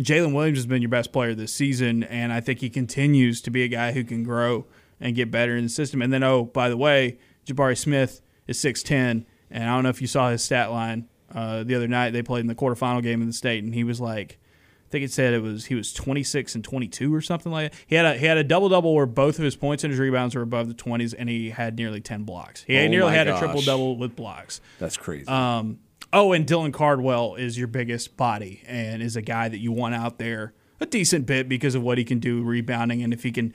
Jaylin 0.00 0.34
Williams 0.34 0.58
has 0.58 0.66
been 0.66 0.80
your 0.80 0.88
best 0.88 1.12
player 1.12 1.34
this 1.34 1.52
season, 1.52 2.04
and 2.04 2.32
I 2.32 2.40
think 2.40 2.60
he 2.60 2.70
continues 2.70 3.42
to 3.42 3.50
be 3.50 3.62
a 3.64 3.68
guy 3.68 3.92
who 3.92 4.02
can 4.02 4.24
grow 4.24 4.64
and 4.98 5.14
get 5.14 5.30
better 5.30 5.56
in 5.56 5.64
the 5.64 5.70
system. 5.70 6.00
And 6.00 6.12
then, 6.12 6.22
oh, 6.22 6.44
by 6.44 6.70
the 6.70 6.76
way, 6.76 7.18
Jabari 7.44 7.76
Smith 7.76 8.22
is 8.46 8.58
6'10, 8.58 9.26
and 9.50 9.64
I 9.64 9.66
don't 9.66 9.82
know 9.82 9.90
if 9.90 10.00
you 10.00 10.06
saw 10.06 10.30
his 10.30 10.42
stat 10.42 10.70
line 10.70 11.06
uh, 11.34 11.64
the 11.64 11.74
other 11.74 11.88
night. 11.88 12.10
They 12.10 12.22
played 12.22 12.40
in 12.40 12.46
the 12.46 12.54
quarterfinal 12.54 13.02
game 13.02 13.20
in 13.20 13.26
the 13.26 13.34
state, 13.34 13.62
and 13.62 13.74
he 13.74 13.84
was 13.84 14.00
like, 14.00 14.38
think 14.90 15.04
it 15.04 15.12
said 15.12 15.34
it 15.34 15.42
was 15.42 15.66
he 15.66 15.74
was 15.74 15.92
26 15.92 16.54
and 16.56 16.64
22 16.64 17.14
or 17.14 17.20
something 17.20 17.52
like 17.52 17.72
that. 17.72 17.80
He 17.86 17.94
had 17.94 18.04
a 18.04 18.18
he 18.18 18.26
had 18.26 18.36
a 18.36 18.44
double 18.44 18.68
double 18.68 18.94
where 18.94 19.06
both 19.06 19.38
of 19.38 19.44
his 19.44 19.56
points 19.56 19.84
and 19.84 19.90
his 19.90 20.00
rebounds 20.00 20.34
were 20.34 20.42
above 20.42 20.68
the 20.68 20.74
20s, 20.74 21.14
and 21.16 21.28
he 21.28 21.50
had 21.50 21.76
nearly 21.76 22.00
10 22.00 22.24
blocks. 22.24 22.62
He 22.64 22.76
Oh 22.78 22.88
nearly 22.88 23.12
had 23.12 23.28
a 23.28 23.38
triple 23.38 23.62
double 23.62 23.96
with 23.96 24.16
blocks. 24.16 24.60
That's 24.78 24.96
crazy. 24.96 25.28
Um, 25.28 25.78
oh, 26.12 26.32
and 26.32 26.46
Dylan 26.46 26.72
Cardwell 26.72 27.36
is 27.36 27.56
your 27.56 27.68
biggest 27.68 28.16
body 28.16 28.62
and 28.66 29.02
is 29.02 29.16
a 29.16 29.22
guy 29.22 29.48
that 29.48 29.58
you 29.58 29.72
want 29.72 29.94
out 29.94 30.18
there 30.18 30.52
a 30.80 30.86
decent 30.86 31.26
bit 31.26 31.48
because 31.48 31.74
of 31.74 31.82
what 31.82 31.98
he 31.98 32.04
can 32.04 32.18
do 32.18 32.42
rebounding 32.42 33.02
and 33.02 33.12
if 33.12 33.22
he 33.22 33.30
can 33.30 33.54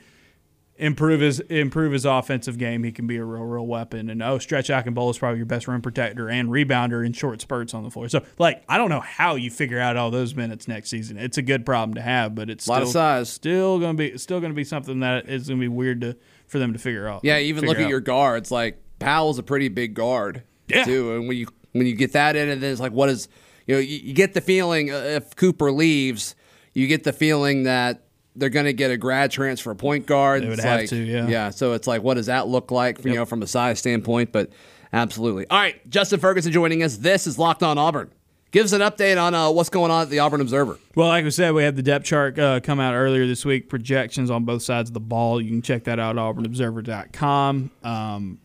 improve 0.78 1.20
his 1.20 1.40
improve 1.40 1.92
his 1.92 2.04
offensive 2.04 2.58
game, 2.58 2.84
he 2.84 2.92
can 2.92 3.06
be 3.06 3.16
a 3.16 3.24
real 3.24 3.44
real 3.44 3.66
weapon. 3.66 4.10
And 4.10 4.22
oh, 4.22 4.38
Stretch 4.38 4.68
Akingbade 4.68 5.10
is 5.10 5.18
probably 5.18 5.38
your 5.38 5.46
best 5.46 5.68
rim 5.68 5.82
protector 5.82 6.28
and 6.28 6.48
rebounder 6.48 7.04
in 7.04 7.12
short 7.12 7.40
spurts 7.40 7.74
on 7.74 7.82
the 7.82 7.90
floor. 7.90 8.08
So 8.08 8.22
like 8.38 8.62
I 8.68 8.78
don't 8.78 8.90
know 8.90 9.00
how 9.00 9.34
you 9.36 9.50
figure 9.50 9.78
out 9.78 9.96
all 9.96 10.10
those 10.10 10.34
minutes 10.34 10.68
next 10.68 10.90
season. 10.90 11.16
It's 11.18 11.38
a 11.38 11.42
good 11.42 11.64
problem 11.66 11.94
to 11.94 12.02
have, 12.02 12.34
but 12.34 12.50
it's 12.50 12.66
a 12.66 12.70
Lot 12.70 12.76
still, 12.78 12.88
of 12.88 12.92
size. 12.92 13.30
Still 13.30 13.78
gonna 13.78 13.94
be 13.94 14.18
still 14.18 14.40
gonna 14.40 14.54
be 14.54 14.64
something 14.64 15.00
that 15.00 15.28
is 15.28 15.48
gonna 15.48 15.60
be 15.60 15.68
weird 15.68 16.00
to 16.02 16.16
for 16.46 16.58
them 16.58 16.72
to 16.72 16.78
figure 16.78 17.08
out. 17.08 17.20
Yeah, 17.24 17.38
even 17.38 17.64
look 17.64 17.76
figure 17.76 17.86
at 17.86 17.90
your 17.90 18.00
guards. 18.00 18.50
Like 18.50 18.80
Powell's 18.98 19.38
a 19.38 19.42
pretty 19.42 19.68
big 19.68 19.94
guard 19.94 20.42
Yeah. 20.68 20.84
too, 20.84 21.16
and 21.16 21.28
when 21.28 21.36
you 21.36 21.46
when 21.72 21.86
you 21.86 21.94
get 21.94 22.12
that 22.12 22.36
in, 22.36 22.48
and 22.48 22.62
then 22.62 22.72
it's 22.72 22.80
like, 22.80 22.92
what 22.92 23.08
is 23.08 23.28
you 23.66 23.74
know, 23.74 23.80
you, 23.80 23.98
you 23.98 24.12
get 24.14 24.32
the 24.34 24.40
feeling 24.40 24.90
uh, 24.92 24.96
if 24.96 25.34
Cooper 25.36 25.72
leaves, 25.72 26.34
you 26.72 26.86
get 26.86 27.04
the 27.04 27.12
feeling 27.12 27.64
that 27.64 28.05
they're 28.36 28.50
going 28.50 28.66
to 28.66 28.72
get 28.72 28.90
a 28.90 28.96
grad 28.96 29.30
transfer 29.30 29.74
point 29.74 30.06
guard. 30.06 30.42
They 30.42 30.46
would 30.48 30.54
It's 30.58 30.64
have 30.64 30.80
like- 30.80 30.88
to, 30.90 30.96
yeah. 30.96 31.26
yeah. 31.28 31.50
So 31.50 31.72
it's 31.72 31.86
like, 31.86 32.02
what 32.02 32.14
does 32.14 32.26
that 32.26 32.48
look 32.48 32.70
like, 32.70 33.04
you 33.04 33.14
know, 33.14 33.24
from 33.24 33.42
a 33.42 33.46
size 33.46 33.78
standpoint? 33.78 34.30
But 34.32 34.50
absolutely. 34.92 35.46
All 35.48 35.58
right, 35.58 35.88
Justin 35.90 36.20
Ferguson 36.20 36.52
joining 36.52 36.82
us. 36.82 36.96
This 36.98 37.26
is 37.26 37.38
Locked 37.38 37.62
On 37.62 37.78
Auburn. 37.78 38.10
Give 38.52 38.64
us 38.64 38.72
an 38.72 38.80
update 38.80 39.20
on 39.20 39.34
uh, 39.34 39.50
what's 39.50 39.68
going 39.68 39.90
on 39.90 40.02
at 40.02 40.08
the 40.10 40.20
Auburn 40.20 40.40
Observer. 40.40 40.78
Well, 40.94 41.08
like 41.08 41.24
we 41.24 41.30
said, 41.30 41.52
we 41.52 41.62
had 41.64 41.76
the 41.76 41.82
depth 41.82 42.06
chart 42.06 42.38
uh, 42.38 42.60
come 42.60 42.80
out 42.80 42.94
earlier 42.94 43.26
this 43.26 43.44
week. 43.44 43.68
Projections 43.68 44.30
on 44.30 44.44
both 44.44 44.62
sides 44.62 44.88
of 44.88 44.94
the 44.94 45.00
ball. 45.00 45.40
You 45.42 45.50
can 45.50 45.62
check 45.62 45.84
that 45.84 45.98
out 45.98 46.16
at 46.16 46.22
auburnobserver.com. 46.22 47.70
Um, 47.82 48.38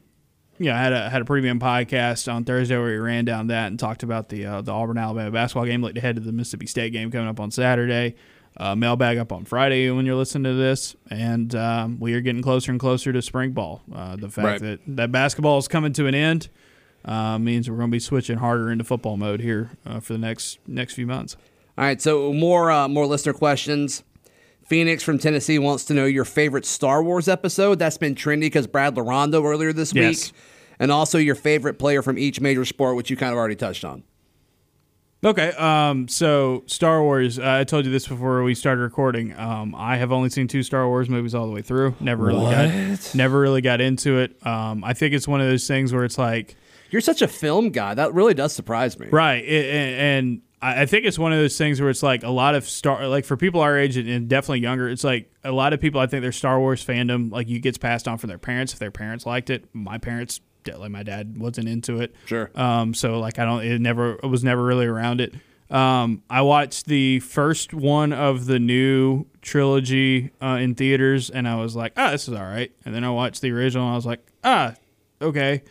you 0.58 0.66
know, 0.68 0.74
I 0.76 0.78
had 0.80 0.94
a 0.94 1.10
had 1.10 1.22
a 1.22 1.26
premium 1.26 1.60
podcast 1.60 2.32
on 2.32 2.44
Thursday 2.44 2.78
where 2.78 2.88
we 2.92 2.98
ran 2.98 3.26
down 3.26 3.48
that 3.48 3.68
and 3.68 3.80
talked 3.80 4.04
about 4.04 4.30
the 4.30 4.46
uh, 4.46 4.62
the 4.62 4.72
Auburn 4.72 4.98
Alabama 4.98 5.32
basketball 5.32 5.66
game. 5.66 5.82
Looked 5.82 5.98
ahead 5.98 6.16
to 6.16 6.22
the 6.22 6.32
Mississippi 6.32 6.68
State 6.68 6.94
game 6.94 7.10
coming 7.10 7.28
up 7.28 7.40
on 7.40 7.50
Saturday. 7.50 8.16
Uh, 8.58 8.76
mailbag 8.76 9.18
up 9.18 9.32
on 9.32 9.46
Friday 9.46 9.90
when 9.92 10.06
you're 10.06 10.16
listening 10.16 10.44
to 10.44 10.54
this, 10.54 10.96
and 11.10 11.56
um, 11.56 12.00
we 12.02 12.14
are 12.14 12.22
getting 12.22 12.42
closer 12.42 12.70
and 12.72 12.80
closer 12.82 13.14
to 13.14 13.22
spring 13.22 13.52
ball. 13.52 13.82
Uh, 13.96 14.18
the 14.18 14.28
fact 14.30 14.46
Right. 14.46 14.62
that 14.62 14.80
that 14.88 15.12
basketball 15.12 15.58
is 15.58 15.70
coming 15.70 15.94
to 15.94 16.06
an 16.06 16.14
end 16.14 16.50
uh, 17.06 17.40
means 17.40 17.70
we're 17.70 17.78
going 17.78 17.90
to 17.90 17.96
be 17.96 18.00
switching 18.00 18.38
harder 18.40 18.70
into 18.70 18.84
football 18.84 19.16
mode 19.16 19.40
here 19.40 19.72
uh, 19.86 20.02
for 20.02 20.12
the 20.14 20.20
next 20.20 20.60
next 20.68 20.96
few 20.96 21.08
months. 21.08 21.38
All 21.78 21.86
right, 21.86 22.02
so 22.02 22.34
more 22.34 22.70
uh, 22.70 22.90
more 22.90 23.06
listener 23.08 23.32
questions. 23.34 24.04
Phoenix 24.66 25.02
from 25.02 25.18
Tennessee 25.18 25.58
wants 25.58 25.86
to 25.86 25.94
know 25.94 26.06
your 26.06 26.26
favorite 26.26 26.66
Star 26.66 27.02
Wars 27.02 27.28
episode. 27.30 27.80
That's 27.80 27.98
been 27.98 28.16
trendy 28.16 28.42
because 28.42 28.68
Brad 28.68 28.96
Larondo 28.96 29.44
earlier 29.46 29.72
this 29.74 29.94
Yes. 29.94 30.32
week, 30.34 30.42
and 30.78 30.92
also 30.92 31.18
your 31.18 31.36
favorite 31.36 31.80
player 31.80 32.02
from 32.02 32.18
each 32.20 32.42
major 32.42 32.66
sport, 32.66 32.98
which 32.98 33.10
you 33.10 33.16
kind 33.16 33.32
of 33.32 33.38
already 33.40 33.56
touched 33.56 33.86
on. 33.86 34.04
Okay, 35.24 35.50
um, 35.52 36.08
so 36.08 36.64
Star 36.66 37.04
Wars. 37.04 37.38
Uh, 37.38 37.44
I 37.60 37.64
told 37.64 37.86
you 37.86 37.92
this 37.92 38.08
before 38.08 38.42
we 38.42 38.56
started 38.56 38.82
recording. 38.82 39.38
Um, 39.38 39.76
I 39.76 39.98
have 39.98 40.12
only 40.12 40.30
seen 40.30 40.48
two 40.48 40.64
Star 40.64 40.88
Wars 40.88 41.10
movies 41.10 41.36
all 41.36 41.46
the 41.46 41.52
way 41.54 41.62
through. 41.62 41.94
Never 42.00 42.26
really 42.26 42.50
got, 42.52 43.14
never 43.16 43.40
really 43.40 43.62
got 43.62 43.82
into 43.82 44.18
it. 44.18 44.36
Um, 44.46 44.84
I 44.84 44.94
think 44.94 45.14
it's 45.14 45.28
one 45.28 45.40
of 45.40 45.48
those 45.48 45.68
things 45.68 45.94
where 45.94 46.06
it's 46.06 46.18
like, 46.18 46.56
You're 46.90 47.02
such 47.02 47.22
a 47.22 47.28
film 47.28 47.70
guy. 47.70 47.94
That 47.94 48.16
really 48.16 48.34
does 48.34 48.52
surprise 48.54 48.98
me. 48.98 49.10
right, 49.12 49.46
it, 49.46 49.66
and, 49.76 49.96
and 50.28 50.42
I 50.64 50.88
think 50.88 51.06
it's 51.06 51.20
one 51.20 51.34
of 51.34 51.38
those 51.40 51.56
things 51.58 51.80
where 51.80 51.92
it's 51.92 52.02
like 52.04 52.24
a 52.24 52.30
lot 52.30 52.56
of 52.56 52.68
Star, 52.68 53.08
like 53.08 53.26
for 53.26 53.38
people 53.38 53.62
our 53.62 53.78
age 53.78 53.98
and- 53.98 54.10
and 54.10 54.28
definitely 54.28 54.62
younger, 54.62 54.90
it's 54.90 55.04
like 55.04 55.32
a 55.44 55.52
lot 55.52 55.74
of 55.74 55.80
people. 55.80 56.02
I 56.02 56.08
think 56.08 56.24
their 56.24 56.32
Star 56.32 56.60
Wars 56.60 56.84
fandom, 56.84 57.32
like 57.32 57.48
you 57.48 57.60
gets 57.60 57.78
passed 57.78 58.08
on 58.08 58.18
from 58.18 58.30
their 58.30 58.38
parents 58.40 58.74
if 58.74 58.80
their 58.80 58.90
parents 58.92 59.28
liked 59.28 59.52
it. 59.52 59.66
My 59.74 60.00
parents, 60.00 60.42
like 60.68 60.92
my 60.92 61.04
dad, 61.04 61.38
wasn't 61.38 61.68
into 61.68 62.00
it. 62.02 62.16
Sure. 62.26 62.50
Um, 62.56 62.94
so 62.94 63.20
like 63.20 63.40
I 63.40 63.46
don't, 63.46 63.64
it 63.64 63.80
never, 63.80 64.14
it 64.16 64.28
was 64.28 64.44
never 64.44 64.64
really 64.64 64.86
around 64.86 65.22
it. 65.22 65.34
Um, 65.70 66.22
I 66.30 66.42
watched 66.42 66.88
the 66.88 67.22
first 67.22 67.74
one 67.74 68.12
of 68.12 68.46
the 68.46 68.60
new 68.60 69.26
trilogy 69.42 70.32
uh, 70.42 70.58
in 70.60 70.76
theaters, 70.76 71.30
and 71.30 71.48
I 71.48 71.56
was 71.56 71.76
like, 71.78 71.94
ah, 71.96 72.12
this 72.12 72.28
is 72.28 72.34
all 72.34 72.44
right. 72.44 72.72
And 72.84 72.94
then 72.94 73.04
I 73.06 73.10
watched 73.10 73.42
the 73.42 73.52
original, 73.52 73.86
and 73.86 73.94
I 73.94 73.96
was 73.96 74.06
like, 74.06 74.20
ah, 74.44 74.76
okay. 75.22 75.64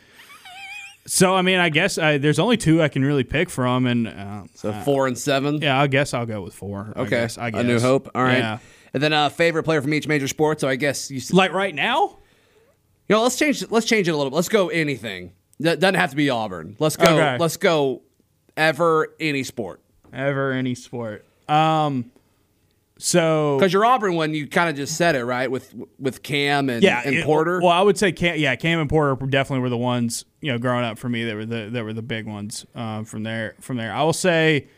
So 1.07 1.35
I 1.35 1.43
mean, 1.43 1.59
I 1.59 1.71
guess 1.71 1.99
I, 1.99 2.19
there's 2.19 2.39
only 2.39 2.57
two 2.57 2.83
I 2.83 2.89
can 2.89 3.05
really 3.05 3.25
pick 3.25 3.51
from, 3.51 3.87
and 3.87 4.07
uh, 4.09 4.45
So 4.55 4.73
four 4.73 5.07
and 5.07 5.19
seven. 5.19 5.61
yeah, 5.61 5.81
I 5.81 5.87
guess 5.87 6.15
I'll 6.15 6.27
go 6.27 6.41
with 6.41 6.55
four. 6.55 6.93
I 6.95 7.01
Okay. 7.01 7.11
guess, 7.11 7.37
I 7.37 7.51
guess. 7.51 7.61
A 7.61 7.65
New 7.65 7.81
Hope. 7.81 8.09
All 8.15 8.23
right. 8.23 8.39
Yeah. 8.39 8.59
And 8.95 9.03
then 9.03 9.13
uh, 9.13 9.29
favorite 9.29 9.65
player 9.65 9.83
from 9.83 9.93
each 9.95 10.07
major 10.09 10.29
sport. 10.29 10.61
So 10.61 10.69
I 10.69 10.77
guess 10.77 11.11
you. 11.11 11.21
Like 11.33 11.53
right 11.53 11.75
now, 11.75 12.19
You 13.11 13.17
know, 13.17 13.25
let's 13.25 13.37
change. 13.37 13.69
Let's 13.73 13.87
change 13.87 14.07
it 14.07 14.13
a 14.13 14.17
little 14.17 14.31
bit. 14.31 14.37
Let's 14.37 14.49
go 14.49 14.69
anything. 14.69 15.33
That 15.59 15.81
doesn't 15.81 15.97
have 15.97 16.11
to 16.11 16.17
be 16.17 16.31
Auburn. 16.31 16.77
Let's 16.79 16.97
go. 16.97 17.13
Okay. 17.13 17.39
Let's 17.39 17.57
go. 17.57 18.03
Ever 18.57 19.09
any 19.19 19.43
sport. 19.43 19.81
ever 20.13 20.53
any 20.53 20.77
sport. 20.77 21.25
Um, 21.49 22.13
so 22.99 23.57
Because 23.59 23.73
your 23.73 23.85
Auburn 23.85 24.15
one, 24.15 24.33
you 24.33 24.47
kind 24.47 24.71
of 24.71 24.77
just 24.77 24.97
said 24.97 25.17
it 25.17 25.25
right 25.25 25.51
with 25.51 25.75
with 25.99 26.23
Cam 26.23 26.71
and, 26.71 26.85
yeah, 26.85 27.03
and 27.05 27.17
it- 27.17 27.25
Porter. 27.25 27.59
Well, 27.61 27.71
I 27.73 27.81
would 27.81 27.99
say 27.99 28.13
Cam, 28.13 28.39
yeah, 28.39 28.55
Cam 28.55 28.79
and 28.79 28.89
Porter 28.89 29.17
definitely 29.27 29.63
were 29.63 29.71
the 29.71 29.77
ones 29.77 30.25
you 30.41 30.53
know 30.53 30.59
growing 30.59 30.85
up 30.85 30.97
for 30.97 31.09
me 31.09 31.25
that 31.25 31.35
were 31.35 31.47
the 31.47 31.69
that 31.73 31.83
were 31.83 31.93
the 31.93 32.03
big 32.03 32.27
ones 32.29 32.65
um, 32.77 33.05
from 33.05 33.25
there. 33.25 33.57
From 33.61 33.77
there, 33.77 33.93
I 33.93 34.05
will 34.05 34.13
say, 34.13 34.69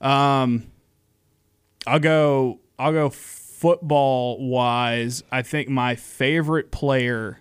um, 0.00 0.70
I'll 1.84 1.98
go 1.98 2.60
I'll 2.78 2.92
go 2.92 3.10
football 3.10 4.48
wise. 4.48 5.24
I 5.32 5.42
think 5.42 5.68
my 5.68 5.96
favorite 5.96 6.70
player 6.70 7.40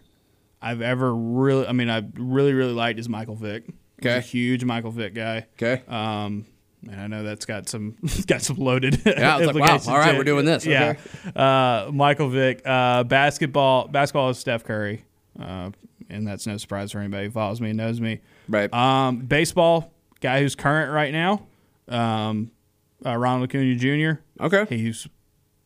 I've 0.62 0.82
ever 0.82 1.14
really, 1.14 1.66
I 1.68 1.72
mean, 1.72 1.90
I 1.90 2.04
really 2.16 2.54
really 2.54 2.74
liked 2.74 3.00
is 3.00 3.10
Michael 3.10 3.36
Vick. 3.36 3.66
Okay. 4.00 4.18
a 4.18 4.22
huge 4.22 4.64
Michael 4.66 4.92
Vick 4.92 5.14
guy. 5.14 5.48
Okay. 5.54 5.84
Um, 5.88 6.46
and 6.90 7.00
I 7.00 7.08
know 7.08 7.24
that's 7.24 7.46
got 7.46 7.70
some 7.70 7.96
got 8.28 8.42
some 8.42 8.58
loaded. 8.58 9.02
Yeah, 9.06 9.36
I 9.36 9.40
was 9.40 9.48
like, 9.48 9.56
wow, 9.56 9.94
all 9.94 10.00
right, 10.00 10.18
we're 10.18 10.24
doing 10.24 10.46
this, 10.46 10.66
Yeah, 10.66 10.96
uh, 11.36 11.92
Michael 11.92 12.30
Vick. 12.30 12.62
Uh, 12.66 13.04
basketball, 13.04 13.88
basketball 13.88 14.30
is 14.30 14.40
Steph 14.40 14.64
Curry, 14.64 15.06
uh, 15.40 15.72
and 16.10 16.28
that's 16.28 16.48
no 16.48 16.58
surprise 16.58 16.92
for 16.92 17.00
anybody 17.00 17.26
who 17.26 17.32
follows 17.32 17.62
me 17.62 17.70
and 17.70 17.78
knows 17.78 18.02
me. 18.02 18.22
Right. 18.50 18.74
Um, 18.74 19.18
baseball 19.20 19.94
guy 20.22 20.42
who's 20.42 20.56
current 20.56 20.92
right 20.92 21.12
now, 21.12 21.46
um, 21.88 22.52
uh, 23.06 23.16
Ronald 23.16 23.50
Acuna 23.50 23.76
Jr. 23.76 24.22
Okay. 24.44 24.66
He's 24.76 25.08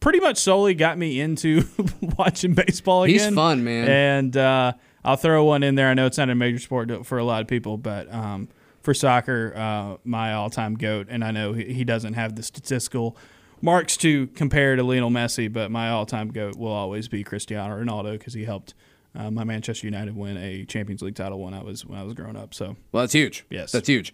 pretty 0.06 0.20
much 0.20 0.38
solely 0.38 0.76
got 0.76 1.00
me 1.00 1.20
into 1.20 1.64
watching 2.16 2.54
baseball 2.54 3.06
again. 3.06 3.30
He's 3.30 3.34
fun, 3.34 3.64
man. 3.64 3.88
And 3.88 4.38
uh, 4.38 4.74
I'll 5.04 5.16
throw 5.16 5.44
one 5.46 5.64
in 5.64 5.74
there. 5.74 5.90
I 5.90 5.96
know 5.96 6.06
it's 6.06 6.20
not 6.20 6.30
a 6.30 6.36
major 6.36 6.60
sport 6.60 7.08
for 7.08 7.18
a 7.18 7.24
lot 7.24 7.42
of 7.42 7.48
people, 7.48 7.76
but 7.80 8.14
um, 8.14 8.48
for 8.84 8.94
soccer, 8.94 9.52
uh, 9.56 9.98
my 10.04 10.34
all-time 10.34 10.76
goat, 10.76 11.08
and 11.10 11.24
I 11.24 11.32
know 11.32 11.54
he, 11.54 11.74
he 11.74 11.84
doesn't 11.84 12.14
have 12.14 12.36
the 12.36 12.44
statistical 12.44 13.18
marks 13.64 13.98
to 13.98 14.28
compare 14.28 14.76
to 14.76 14.84
Lionel 14.84 15.10
Messi, 15.10 15.52
but 15.52 15.72
my 15.72 15.90
all-time 15.90 16.28
goat 16.28 16.56
will 16.56 16.72
always 16.72 17.08
be 17.08 17.24
Cristiano 17.24 17.76
Ronaldo 17.76 18.12
because 18.12 18.36
he 18.36 18.46
helped 18.46 18.76
uh, 19.16 19.32
my 19.32 19.44
Manchester 19.44 19.88
United 19.88 20.16
win 20.16 20.38
a 20.38 20.66
Champions 20.66 21.02
League 21.02 21.16
title 21.16 21.42
when 21.42 21.56
I 21.56 21.64
was 21.64 21.84
when 21.84 21.98
I 21.98 22.04
was 22.04 22.14
growing 22.14 22.36
up. 22.36 22.54
So 22.54 22.76
Well, 22.92 23.02
that's 23.02 23.14
huge. 23.14 23.44
Yes. 23.50 23.72
That's 23.72 23.88
huge. 23.88 24.14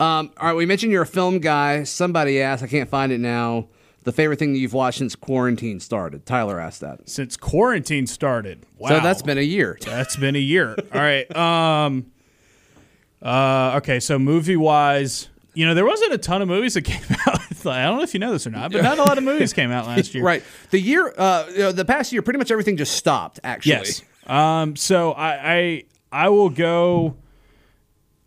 Um, 0.00 0.32
all 0.36 0.48
right, 0.48 0.56
we 0.56 0.66
mentioned 0.66 0.90
you're 0.90 1.02
a 1.02 1.06
film 1.06 1.38
guy. 1.38 1.84
Somebody 1.84 2.42
asked, 2.42 2.64
I 2.64 2.66
can't 2.66 2.88
find 2.88 3.12
it 3.12 3.20
now, 3.20 3.68
the 4.08 4.12
favorite 4.12 4.38
thing 4.38 4.54
that 4.54 4.58
you've 4.58 4.72
watched 4.72 4.96
since 4.96 5.14
quarantine 5.14 5.80
started. 5.80 6.24
Tyler 6.24 6.58
asked 6.58 6.80
that. 6.80 7.06
since 7.06 7.36
quarantine 7.36 8.06
started, 8.06 8.64
wow, 8.78 8.88
So 8.88 9.00
that's 9.00 9.20
been 9.20 9.36
a 9.36 9.42
year. 9.42 9.76
That's 9.82 10.16
been 10.16 10.34
a 10.34 10.38
year. 10.38 10.74
All 10.94 11.00
right. 11.00 11.36
Um. 11.36 12.10
Uh. 13.20 13.74
Okay. 13.76 14.00
So 14.00 14.18
movie 14.18 14.56
wise, 14.56 15.28
you 15.52 15.66
know, 15.66 15.74
there 15.74 15.84
wasn't 15.84 16.14
a 16.14 16.18
ton 16.18 16.40
of 16.40 16.48
movies 16.48 16.72
that 16.72 16.82
came 16.86 17.04
out. 17.26 17.66
I 17.66 17.84
don't 17.84 17.98
know 17.98 18.02
if 18.02 18.14
you 18.14 18.20
know 18.20 18.32
this 18.32 18.46
or 18.46 18.50
not, 18.50 18.72
but 18.72 18.82
not 18.82 18.98
a 18.98 19.02
lot 19.02 19.18
of 19.18 19.24
movies 19.24 19.52
came 19.52 19.70
out 19.70 19.86
last 19.86 20.14
year. 20.14 20.24
Right. 20.24 20.42
The 20.70 20.80
year, 20.80 21.12
uh, 21.18 21.44
you 21.50 21.58
know, 21.58 21.72
the 21.72 21.84
past 21.84 22.10
year, 22.10 22.22
pretty 22.22 22.38
much 22.38 22.50
everything 22.50 22.78
just 22.78 22.94
stopped, 22.96 23.40
actually. 23.44 23.72
Yes. 23.72 24.02
Um. 24.26 24.74
So 24.74 25.12
I 25.12 25.52
I 25.52 25.84
I 26.10 26.28
will 26.30 26.48
go. 26.48 27.16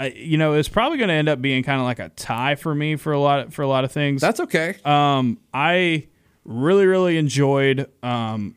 I, 0.01 0.07
you 0.15 0.37
know, 0.37 0.53
it's 0.53 0.67
probably 0.69 0.97
going 0.97 1.09
to 1.09 1.13
end 1.13 1.29
up 1.29 1.41
being 1.41 1.63
kind 1.63 1.79
of 1.79 1.85
like 1.85 1.99
a 1.99 2.09
tie 2.09 2.55
for 2.55 2.73
me 2.73 2.95
for 2.95 3.13
a 3.13 3.19
lot 3.19 3.39
of, 3.41 3.53
for 3.53 3.61
a 3.61 3.67
lot 3.67 3.83
of 3.83 3.91
things. 3.91 4.21
That's 4.21 4.39
okay. 4.39 4.75
Um, 4.83 5.37
I 5.53 6.07
really, 6.43 6.85
really 6.85 7.17
enjoyed. 7.17 7.87
Um, 8.01 8.55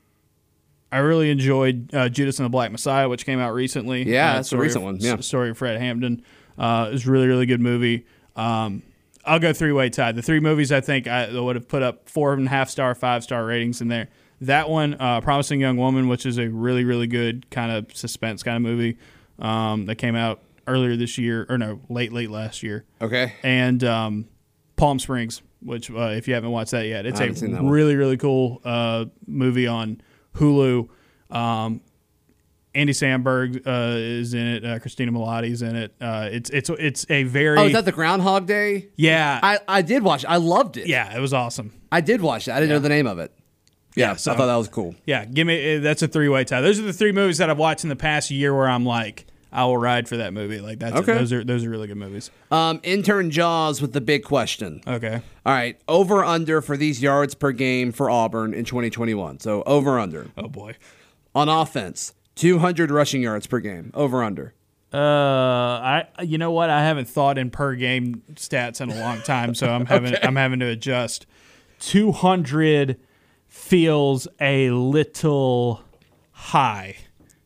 I 0.91 0.99
really 0.99 1.31
enjoyed 1.31 1.93
uh, 1.95 2.09
Judas 2.09 2.39
and 2.39 2.47
the 2.47 2.51
Black 2.51 2.71
Messiah, 2.73 3.09
which 3.09 3.27
came 3.27 3.41
out 3.41 3.53
recently. 3.53 4.09
Yeah, 4.09 4.31
Uh, 4.31 4.35
that's 4.37 4.53
a 4.53 4.57
recent 4.57 4.79
of- 4.79 4.83
one, 4.85 4.97
yeah. 5.01 5.17
story 5.21 5.51
of 5.51 5.59
Fred 5.59 5.79
Hampton. 5.81 6.23
Uh, 6.57 6.87
it 6.89 6.93
was 6.93 7.07
a 7.07 7.11
really, 7.11 7.27
really 7.27 7.47
good 7.47 7.61
movie. 7.61 8.07
Um, 8.37 8.83
I'll 9.27 9.41
go 9.41 9.53
three 9.53 9.73
way 9.73 9.91
tie. 9.91 10.13
The 10.13 10.23
three 10.23 10.39
movies 10.41 10.71
I 10.71 10.81
think 10.81 11.09
I 11.09 11.39
would 11.39 11.57
have 11.57 11.67
put 11.67 11.83
up 11.83 12.09
four 12.09 12.33
and 12.33 12.47
a 12.47 12.51
half 12.51 12.71
star, 12.71 12.95
five 12.95 13.23
star 13.25 13.45
ratings 13.45 13.81
in 13.81 13.89
there. 13.89 14.09
That 14.41 14.69
one, 14.71 14.95
uh, 15.01 15.21
Promising 15.21 15.61
Young 15.61 15.77
Woman, 15.79 16.09
which 16.09 16.27
is 16.27 16.39
a 16.39 16.49
really, 16.49 16.85
really 16.85 17.07
good 17.07 17.51
kind 17.51 17.73
of 17.73 17.95
suspense 17.97 18.43
kind 18.43 18.57
of 18.57 18.63
movie 18.63 18.99
um, 19.39 19.87
that 19.87 19.97
came 19.97 20.15
out 20.15 20.43
earlier 20.66 20.96
this 20.96 21.18
year, 21.18 21.46
or 21.48 21.59
no, 21.59 21.81
late, 21.88 22.12
late 22.12 22.31
last 22.31 22.62
year 22.62 22.85
okay. 23.00 23.33
and 23.42 23.83
um, 23.85 24.29
Palm 24.77 24.98
Springs, 24.98 25.42
which 25.61 25.90
uh, 25.90 26.09
if 26.11 26.29
you 26.29 26.35
haven't 26.35 26.50
watched 26.50 26.72
that 26.72 26.87
yet, 26.87 27.07
it's 27.07 27.18
a 27.20 27.22
haven't 27.24 27.37
seen 27.37 27.53
that 27.53 27.62
one. 27.62 27.72
really 27.72 27.96
really 27.96 28.16
cool 28.16 28.61
uh, 28.64 29.07
movie 29.27 29.66
on 29.66 30.00
Hulu. 30.35 30.88
Um, 31.31 31.81
Andy 32.77 32.92
Samberg 32.92 33.64
uh, 33.66 33.96
is 33.96 34.35
in 34.35 34.46
it. 34.46 34.64
Uh, 34.64 34.79
Cristin 34.81 35.09
Milioti's 35.11 35.62
in 35.62 35.77
it. 35.77 35.94
Uh, 36.00 36.29
it's 36.33 36.50
it's 36.50 36.68
it's 36.70 37.07
a 37.09 37.22
very 37.22 37.57
Oh, 37.59 37.66
is 37.66 37.72
that 37.72 37.85
the 37.85 37.92
Groundhog 37.92 38.46
Day? 38.46 38.88
yeah 38.96 39.38
I, 39.42 39.61
I 39.68 39.83
did 39.83 40.03
watch 40.03 40.24
it. 40.24 40.31
I 40.31 40.37
loved 40.37 40.77
it. 40.77 40.88
yeah 40.88 41.16
it 41.16 41.20
was 41.20 41.33
awesome. 41.33 41.72
I 41.92 42.00
did 42.00 42.20
watch 42.20 42.48
it. 42.48 42.53
I 42.53 42.59
didn't 42.59 42.70
know 42.70 42.81
the 42.81 42.88
name 42.88 43.07
of 43.07 43.18
it. 43.20 43.33
Yeah, 43.94 44.16
so- 44.16 44.33
I 44.33 44.37
thought 44.37 44.46
that 44.46 44.57
was 44.57 44.68
cool. 44.68 44.96
Yeah, 45.07 45.24
give 45.24 45.46
me 45.46 45.77
uh, 45.77 45.81
that's 45.81 46.03
a 46.03 46.09
three 46.09 46.29
way 46.29 46.42
tie. 46.42 46.61
Those 46.61 46.81
are 46.81 46.83
the 46.83 46.92
three 46.92 47.12
movies 47.12 47.38
that 47.38 47.48
I've 47.48 47.59
watched 47.59 47.85
in 47.85 47.90
the 47.90 47.96
past 47.96 48.29
year 48.33 48.53
where 48.53 48.68
I'm 48.68 48.85
like 48.85 49.27
I 49.55 49.64
will 49.64 49.79
ride 49.79 50.09
for 50.09 50.17
that 50.19 50.33
movie. 50.33 50.61
Like 50.61 50.81
that's 50.81 50.97
Okay. 50.97 51.14
those 51.14 51.33
are 51.33 51.45
those 51.45 51.64
are 51.64 51.71
really 51.71 51.87
good 51.87 51.97
movies. 51.97 52.31
Um, 52.51 52.81
intern 52.83 53.31
Jaws 53.31 53.81
with 53.81 53.93
the 53.93 54.01
big 54.01 54.25
question. 54.25 54.81
Okay. 54.87 55.23
All 55.47 55.53
right, 55.55 55.79
over 55.88 56.25
under 56.25 56.61
for 56.61 56.77
these 56.77 57.01
yards 57.03 57.35
per 57.35 57.53
game 57.53 57.93
for 57.93 58.11
Auburn 58.11 58.53
in 58.55 58.64
2021. 58.64 59.40
So 59.40 59.62
over 59.64 59.99
under 59.99 60.27
Oh 60.37 60.49
boy. 60.49 60.75
on 61.35 61.49
offense, 61.49 62.12
200 62.35 62.90
rushing 62.90 63.23
yards 63.23 63.47
per 63.47 63.61
game. 63.61 63.90
Over 63.95 64.23
under. 64.25 64.55
Uh, 64.93 64.97
I 64.99 66.07
you 66.23 66.38
know 66.38 66.53
what? 66.53 66.71
I 66.71 66.83
haven't 66.83 67.09
thought 67.09 67.37
in 67.38 67.51
per 67.51 67.75
game 67.75 68.23
stats 68.35 68.81
in 68.81 68.90
a 68.90 69.01
long 69.01 69.21
time, 69.23 69.55
so 69.55 69.69
I'm 69.69 69.87
having 69.95 70.14
I'm 70.23 70.37
having 70.37 70.61
to 70.61 70.67
adjust. 70.67 71.27
Two 71.81 72.12
hundred 72.12 72.99
feels 73.49 74.27
a 74.40 74.71
little 74.71 75.83
high, 76.31 76.97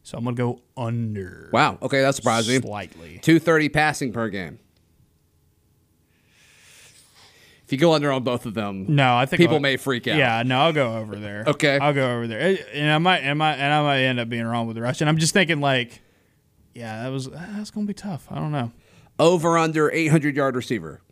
so 0.09 0.17
I'm 0.17 0.25
gonna 0.25 0.35
go 0.37 0.63
under. 0.75 1.51
Wow. 1.53 1.77
Okay, 1.83 2.01
that's 2.01 2.25
me. 2.25 2.61
Slightly. 2.61 3.19
230 3.21 3.69
passing 3.69 4.11
per 4.11 4.31
game. 4.31 4.59
If 7.67 7.73
you 7.73 7.77
go 7.77 7.93
under 7.93 8.11
on 8.11 8.23
both 8.25 8.47
of 8.47 8.55
them, 8.55 8.87
No, 8.89 9.15
I 9.15 9.27
think 9.27 9.39
people 9.39 9.57
I'll- 9.57 9.61
may 9.61 9.77
freak 9.77 10.09
out. 10.09 10.17
Yeah, 10.17 10.43
no, 10.47 10.61
I'll 10.61 10.73
go 10.73 10.97
over 10.97 11.17
there. 11.17 11.45
Okay. 11.47 11.79
I'll 11.79 11.93
go 11.93 12.15
over 12.17 12.27
there, 12.27 12.57
and 12.73 12.91
I 12.91 12.97
might, 12.97 13.19
and 13.19 13.31
I 13.33 13.35
might, 13.35 13.55
and 13.57 13.71
I 13.71 13.83
might 13.83 14.01
end 14.01 14.19
up 14.19 14.31
being 14.31 14.47
wrong 14.47 14.67
with 14.67 14.77
the 14.77 14.81
rush. 14.83 15.03
And 15.03 15.11
I'm 15.11 15.19
just 15.19 15.35
thinking 15.35 15.61
like, 15.61 16.01
yeah, 16.75 17.03
that 17.03 17.11
was 17.11 17.29
that's 17.29 17.71
gonna 17.71 17.85
be 17.85 17.93
tough. 17.93 18.27
I 18.31 18.37
don't 18.37 18.53
know. 18.53 18.73
Over 19.19 19.59
under 19.59 19.91
800 19.91 20.35
yard 20.37 20.57
receiver. 20.57 21.03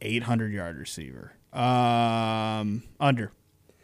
800 0.00 0.50
yard 0.50 0.78
receiver. 0.78 1.32
Um, 1.52 2.84
under. 2.98 3.32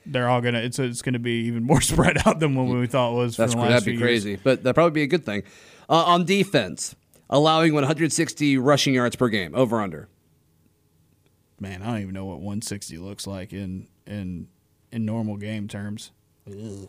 They're 0.07 0.29
all 0.29 0.41
gonna. 0.41 0.59
It's 0.61 0.79
it's 0.79 1.03
gonna 1.03 1.19
be 1.19 1.43
even 1.47 1.63
more 1.63 1.81
spread 1.93 2.27
out 2.27 2.41
than 2.41 2.55
what 2.55 2.65
we 2.65 2.87
thought 2.87 3.13
was. 3.15 3.37
That's 3.37 3.55
for 3.55 3.63
the 3.63 3.69
that'd 3.69 3.85
be 3.85 3.97
few 3.97 3.99
years. 3.99 4.23
crazy, 4.25 4.41
but 4.43 4.63
that'd 4.63 4.75
probably 4.75 4.93
be 4.93 5.03
a 5.03 5.07
good 5.07 5.25
thing. 5.25 5.43
Uh, 5.89 6.05
on 6.05 6.25
defense, 6.25 6.95
allowing 7.29 7.75
160 7.75 8.59
rushing 8.59 8.95
yards 8.95 9.17
per 9.17 9.29
game. 9.29 9.55
Over 9.55 9.81
under. 9.81 10.09
Man, 11.59 11.83
I 11.83 11.87
don't 11.87 12.01
even 12.01 12.15
know 12.15 12.25
what 12.25 12.39
160 12.39 12.97
looks 12.99 13.27
like 13.27 13.53
in 13.53 13.87
in 14.07 14.49
in 14.91 15.05
normal 15.05 15.37
game 15.37 15.69
terms. 15.69 16.13
It's 16.47 16.87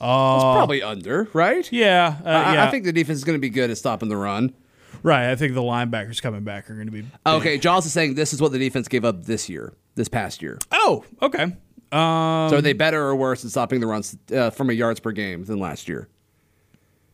probably 0.00 0.82
under, 0.82 1.28
right? 1.32 1.70
Yeah, 1.72 2.18
uh, 2.24 2.28
I, 2.28 2.54
yeah. 2.54 2.66
I 2.66 2.70
think 2.70 2.84
the 2.84 2.92
defense 2.92 3.18
is 3.18 3.24
going 3.24 3.36
to 3.36 3.40
be 3.40 3.50
good 3.50 3.70
at 3.70 3.78
stopping 3.78 4.08
the 4.08 4.16
run. 4.16 4.54
right. 5.02 5.30
I 5.30 5.36
think 5.36 5.54
the 5.54 5.62
linebackers 5.62 6.22
coming 6.22 6.44
back 6.44 6.70
are 6.70 6.74
going 6.74 6.86
to 6.86 6.92
be. 6.92 7.02
big. 7.02 7.10
Okay, 7.26 7.58
Jaws 7.58 7.84
is 7.86 7.92
saying 7.92 8.14
this 8.14 8.32
is 8.32 8.40
what 8.40 8.52
the 8.52 8.58
defense 8.58 8.86
gave 8.88 9.04
up 9.04 9.24
this 9.24 9.48
year, 9.48 9.72
this 9.96 10.08
past 10.08 10.40
year. 10.40 10.58
Oh, 10.70 11.04
okay. 11.20 11.56
Um, 11.92 12.50
So 12.50 12.56
are 12.58 12.60
they 12.62 12.72
better 12.72 13.02
or 13.02 13.16
worse 13.16 13.44
at 13.44 13.50
stopping 13.50 13.80
the 13.80 13.86
runs 13.86 14.16
uh, 14.34 14.50
from 14.50 14.70
a 14.70 14.72
yards 14.72 15.00
per 15.00 15.12
game 15.12 15.44
than 15.44 15.58
last 15.58 15.88
year? 15.88 16.08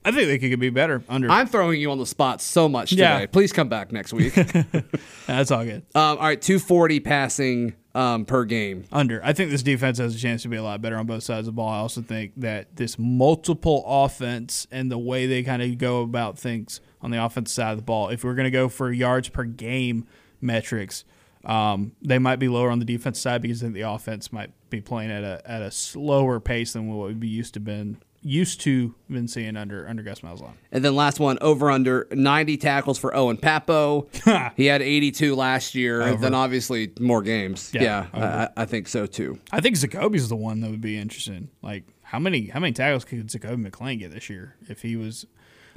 I 0.06 0.12
think 0.12 0.28
they 0.28 0.50
could 0.50 0.60
be 0.60 0.68
better 0.68 1.02
under. 1.08 1.30
I'm 1.30 1.46
throwing 1.46 1.80
you 1.80 1.90
on 1.90 1.98
the 1.98 2.04
spot 2.04 2.42
so 2.42 2.68
much 2.68 2.90
today. 2.90 3.02
Yeah. 3.20 3.26
Please 3.26 3.52
come 3.54 3.70
back 3.70 3.90
next 3.90 4.12
week. 4.12 4.36
um, 4.36 4.66
That's 5.26 5.50
all 5.50 5.64
good. 5.64 5.82
all 5.94 6.16
right, 6.16 6.40
240 6.40 7.00
passing 7.00 7.74
um, 7.94 8.26
per 8.26 8.44
game. 8.44 8.84
under. 8.92 9.24
I 9.24 9.32
think 9.32 9.50
this 9.50 9.62
defense 9.62 9.96
has 9.98 10.14
a 10.14 10.18
chance 10.18 10.42
to 10.42 10.48
be 10.48 10.56
a 10.56 10.62
lot 10.62 10.82
better 10.82 10.98
on 10.98 11.06
both 11.06 11.22
sides 11.22 11.48
of 11.48 11.54
the 11.54 11.56
ball. 11.56 11.70
I 11.70 11.78
also 11.78 12.02
think 12.02 12.32
that 12.36 12.76
this 12.76 12.98
multiple 12.98 13.82
offense 13.86 14.66
and 14.70 14.90
the 14.90 14.98
way 14.98 15.26
they 15.26 15.42
kind 15.42 15.62
of 15.62 15.78
go 15.78 16.02
about 16.02 16.38
things 16.38 16.82
on 17.00 17.10
the 17.10 17.24
offensive 17.24 17.54
side 17.54 17.70
of 17.70 17.78
the 17.78 17.84
ball, 17.84 18.10
if 18.10 18.24
we're 18.24 18.34
going 18.34 18.44
to 18.44 18.50
go 18.50 18.68
for 18.68 18.92
yards 18.92 19.30
per 19.30 19.44
game 19.44 20.06
metrics, 20.42 21.04
um, 21.46 21.92
they 22.02 22.18
might 22.18 22.36
be 22.36 22.48
lower 22.48 22.70
on 22.70 22.78
the 22.78 22.84
defense 22.84 23.18
side 23.18 23.40
because 23.40 23.62
I 23.62 23.66
think 23.66 23.74
the 23.74 23.82
offense 23.88 24.32
might 24.32 24.50
be 24.76 24.82
playing 24.82 25.10
at 25.10 25.24
a 25.24 25.42
at 25.44 25.62
a 25.62 25.70
slower 25.70 26.40
pace 26.40 26.72
than 26.72 26.88
what 26.88 27.08
we'd 27.08 27.20
be 27.20 27.28
used 27.28 27.54
to 27.54 27.60
been 27.60 27.98
used 28.22 28.62
to 28.62 28.94
been 29.10 29.28
seeing 29.28 29.56
under 29.56 29.86
under 29.86 30.02
Gus 30.02 30.20
Malzahn. 30.20 30.52
And 30.72 30.84
then 30.84 30.96
last 30.96 31.20
one, 31.20 31.38
over 31.40 31.70
under 31.70 32.08
90 32.10 32.56
tackles 32.56 32.98
for 32.98 33.14
Owen 33.14 33.36
Pappoe. 33.36 34.08
he 34.56 34.66
had 34.66 34.80
82 34.82 35.34
last 35.34 35.74
year. 35.74 36.16
Then 36.16 36.34
obviously 36.34 36.92
more 36.98 37.22
games. 37.22 37.70
Yeah, 37.74 38.06
Yeah. 38.14 38.48
I, 38.56 38.62
I 38.62 38.64
think 38.64 38.88
so 38.88 39.06
too. 39.06 39.38
I 39.52 39.60
think 39.60 39.76
Zakoby's 39.76 40.28
the 40.28 40.36
one 40.36 40.60
that 40.60 40.70
would 40.70 40.80
be 40.80 40.96
interesting. 40.96 41.50
Like 41.62 41.84
how 42.02 42.18
many 42.18 42.46
how 42.46 42.60
many 42.60 42.72
tackles 42.72 43.04
could 43.04 43.28
Zakoby 43.28 43.68
McClain 43.68 43.98
get 43.98 44.12
this 44.12 44.30
year 44.30 44.56
if 44.68 44.82
he 44.82 44.96
was? 44.96 45.26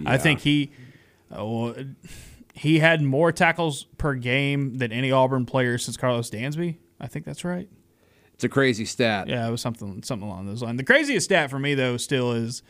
I 0.05 0.17
think 0.17 0.41
he, 0.41 0.71
oh, 1.31 1.75
he 2.53 2.77
had 2.79 3.01
more 3.01 3.31
tackles 3.31 3.85
per 3.97 4.13
game 4.13 4.77
than 4.77 4.91
any 4.91 5.11
Auburn 5.11 5.47
player 5.47 5.79
since 5.79 5.97
Karlos 5.97 6.29
Dansby. 6.29 6.77
I 6.99 7.07
think 7.07 7.25
that's 7.25 7.43
right. 7.43 7.67
It's 8.37 8.43
a 8.43 8.49
crazy 8.49 8.85
stat. 8.85 9.27
Yeah, 9.27 9.47
it 9.47 9.49
was 9.49 9.61
something 9.61 10.03
something 10.03 10.27
along 10.27 10.45
those 10.45 10.61
lines. 10.61 10.77
The 10.77 10.83
craziest 10.83 11.25
stat 11.25 11.49
for 11.49 11.57
me 11.57 11.73
though 11.73 11.97
still 11.97 12.33
is 12.33 12.61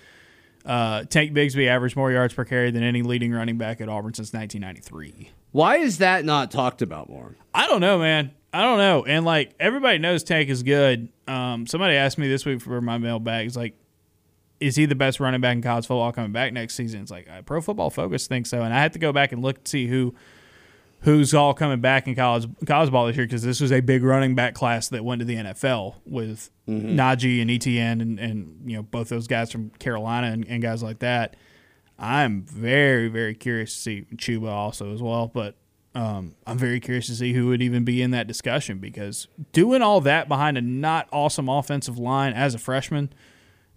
uh, 0.66 1.04
Tank 1.04 1.34
Bigsby 1.34 1.68
averaged 1.68 1.98
more 1.98 2.10
yards 2.10 2.34
per 2.34 2.46
carry 2.46 2.72
than 2.72 2.84
any 2.84 3.02
leading 3.02 3.34
running 3.34 3.58
back 3.58 3.82
at 3.82 3.90
Auburn 3.90 4.14
since 4.14 4.32
1993. 4.32 5.32
Why 5.52 5.76
is 5.76 5.98
that 5.98 6.24
not 6.24 6.52
talked 6.52 6.82
about 6.82 7.10
more? 7.10 7.36
I 7.54 7.68
don't 7.68 7.82
know, 7.82 8.00
man. 8.00 8.32
I 8.54 8.62
don't 8.64 8.78
know. 8.78 9.04
And 9.04 9.26
like 9.26 9.56
everybody 9.60 9.98
knows 9.98 10.24
Tank 10.24 10.48
is 10.48 10.64
good. 10.64 11.10
Um, 11.28 11.68
somebody 11.68 11.96
asked 11.96 12.18
me 12.18 12.30
this 12.30 12.46
week 12.46 12.62
for 12.62 12.80
my 12.80 12.98
mailbag. 12.98 13.48
It's 13.48 13.58
like, 13.58 13.76
is 14.62 14.78
he 14.78 14.86
the 14.86 14.96
best 14.96 15.20
running 15.20 15.42
back 15.42 15.54
in 15.54 15.62
college 15.62 15.86
football 15.86 16.14
coming 16.14 16.32
back 16.32 16.54
next 16.54 16.76
season? 16.76 17.02
It's 17.02 17.12
like 17.12 17.30
uh, 17.30 17.42
Pro 17.42 17.60
Football 17.60 17.90
Focus 17.90 18.26
thinks 18.26 18.50
so, 18.50 18.62
and 18.62 18.74
I 18.74 18.80
had 18.80 18.94
to 18.94 19.00
go 19.00 19.12
back 19.12 19.34
and 19.34 19.42
look 19.42 19.66
to 19.66 19.70
see 19.70 19.88
who 19.88 20.16
who's 21.08 21.34
all 21.34 21.54
coming 21.54 21.80
back 21.80 22.06
in 22.06 22.16
college 22.16 22.46
college 22.66 22.92
ball 22.92 23.08
this 23.08 23.16
year 23.16 23.26
because 23.26 23.42
this 23.42 23.62
was 23.62 23.72
a 23.72 23.80
big 23.80 24.04
running 24.04 24.36
back 24.36 24.54
class 24.54 24.90
that 24.90 25.06
went 25.06 25.20
to 25.20 25.26
the 25.26 25.36
NFL 25.38 25.96
with 26.06 26.50
Najee 26.68 27.42
and 27.42 27.50
Etienne 27.50 28.02
and, 28.02 28.20
and 28.20 28.70
you 28.70 28.76
know 28.76 28.84
both 28.84 29.08
those 29.08 29.26
guys 29.26 29.50
from 29.50 29.70
Carolina 29.70 30.28
and, 30.28 30.46
and 30.50 30.62
guys 30.62 30.84
like 30.84 31.00
that. 31.00 31.38
I'm 31.98 32.42
very 32.44 33.08
very 33.08 33.36
curious 33.36 33.74
to 33.74 33.80
see 33.80 34.06
Chuba 34.16 34.50
also 34.50 34.94
as 34.94 35.02
well, 35.02 35.28
but 35.28 35.56
um, 35.96 36.36
I'm 36.46 36.58
very 36.58 36.82
curious 36.82 37.08
to 37.08 37.16
see 37.16 37.32
who 37.32 37.48
would 37.48 37.62
even 37.62 37.86
be 37.86 38.02
in 38.02 38.12
that 38.12 38.28
discussion 38.28 38.80
because 38.80 39.30
doing 39.54 39.82
all 39.82 40.02
that 40.02 40.28
behind 40.28 40.58
a 40.58 40.62
not 40.62 41.08
awesome 41.14 41.48
offensive 41.48 41.98
line 41.98 42.34
as 42.34 42.54
a 42.54 42.60
freshman 42.60 43.14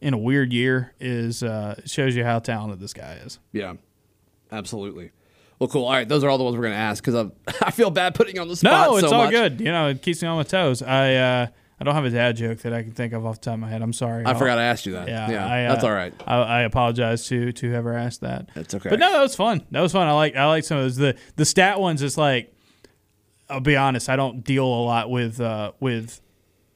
in 0.00 0.14
a 0.14 0.18
weird 0.18 0.52
year 0.52 0.94
is 0.98 1.44
uh, 1.44 1.80
shows 1.86 2.16
you 2.16 2.24
how 2.24 2.40
talented 2.40 2.80
this 2.80 2.92
guy 2.92 3.20
is. 3.24 3.38
Yeah, 3.52 3.74
absolutely. 4.50 5.12
Well, 5.60 5.68
cool. 5.68 5.84
All 5.84 5.92
right, 5.92 6.08
those 6.08 6.24
are 6.24 6.28
all 6.30 6.38
the 6.38 6.44
ones 6.44 6.56
we're 6.56 6.62
going 6.64 6.72
to 6.72 6.78
ask 6.78 7.04
because 7.04 7.30
I 7.62 7.70
feel 7.70 7.90
bad 7.90 8.14
putting 8.16 8.34
you 8.34 8.40
on 8.40 8.48
the 8.48 8.56
spot. 8.56 8.88
No, 8.88 8.96
it's 8.96 9.08
so 9.08 9.14
all 9.14 9.24
much. 9.24 9.30
good. 9.32 9.60
You 9.60 9.70
know, 9.70 9.88
it 9.88 10.00
keeps 10.02 10.22
me 10.22 10.26
on 10.28 10.38
my 10.38 10.42
toes. 10.42 10.82
I 10.82 11.14
uh, 11.14 11.46
I 11.78 11.84
don't 11.84 11.94
have 11.94 12.04
a 12.06 12.10
dad 12.10 12.36
joke 12.36 12.58
that 12.60 12.72
I 12.72 12.82
can 12.82 12.92
think 12.92 13.12
of 13.12 13.24
off 13.26 13.40
the 13.40 13.44
top 13.46 13.54
of 13.54 13.60
my 13.60 13.68
head. 13.68 13.82
I'm 13.82 13.92
sorry. 13.92 14.24
I 14.24 14.30
I'll- 14.30 14.38
forgot 14.38 14.58
I 14.58 14.64
asked 14.64 14.86
you 14.86 14.92
that. 14.92 15.06
Yeah, 15.08 15.30
Yeah, 15.30 15.46
I, 15.46 15.64
uh, 15.66 15.72
that's 15.72 15.84
all 15.84 15.92
right. 15.92 16.14
I, 16.26 16.36
I 16.36 16.60
apologize 16.62 17.26
to 17.28 17.52
to 17.52 17.68
whoever 17.68 17.94
asked 17.94 18.22
that. 18.22 18.48
That's 18.54 18.74
okay. 18.74 18.88
But 18.88 18.98
no, 18.98 19.12
that 19.12 19.20
was 19.20 19.36
fun. 19.36 19.64
That 19.70 19.80
was 19.82 19.92
fun. 19.92 20.08
I 20.08 20.12
like 20.12 20.34
I 20.34 20.46
like 20.46 20.64
some 20.64 20.78
of 20.78 20.84
those. 20.84 20.96
The 20.96 21.16
the 21.36 21.44
stat 21.44 21.78
ones 21.78 22.02
is 22.02 22.16
like 22.16 22.54
I'll 23.50 23.60
be 23.60 23.76
honest, 23.76 24.08
I 24.08 24.16
don't 24.16 24.42
deal 24.42 24.64
a 24.64 24.82
lot 24.84 25.10
with 25.10 25.40
uh 25.40 25.72
with 25.78 26.20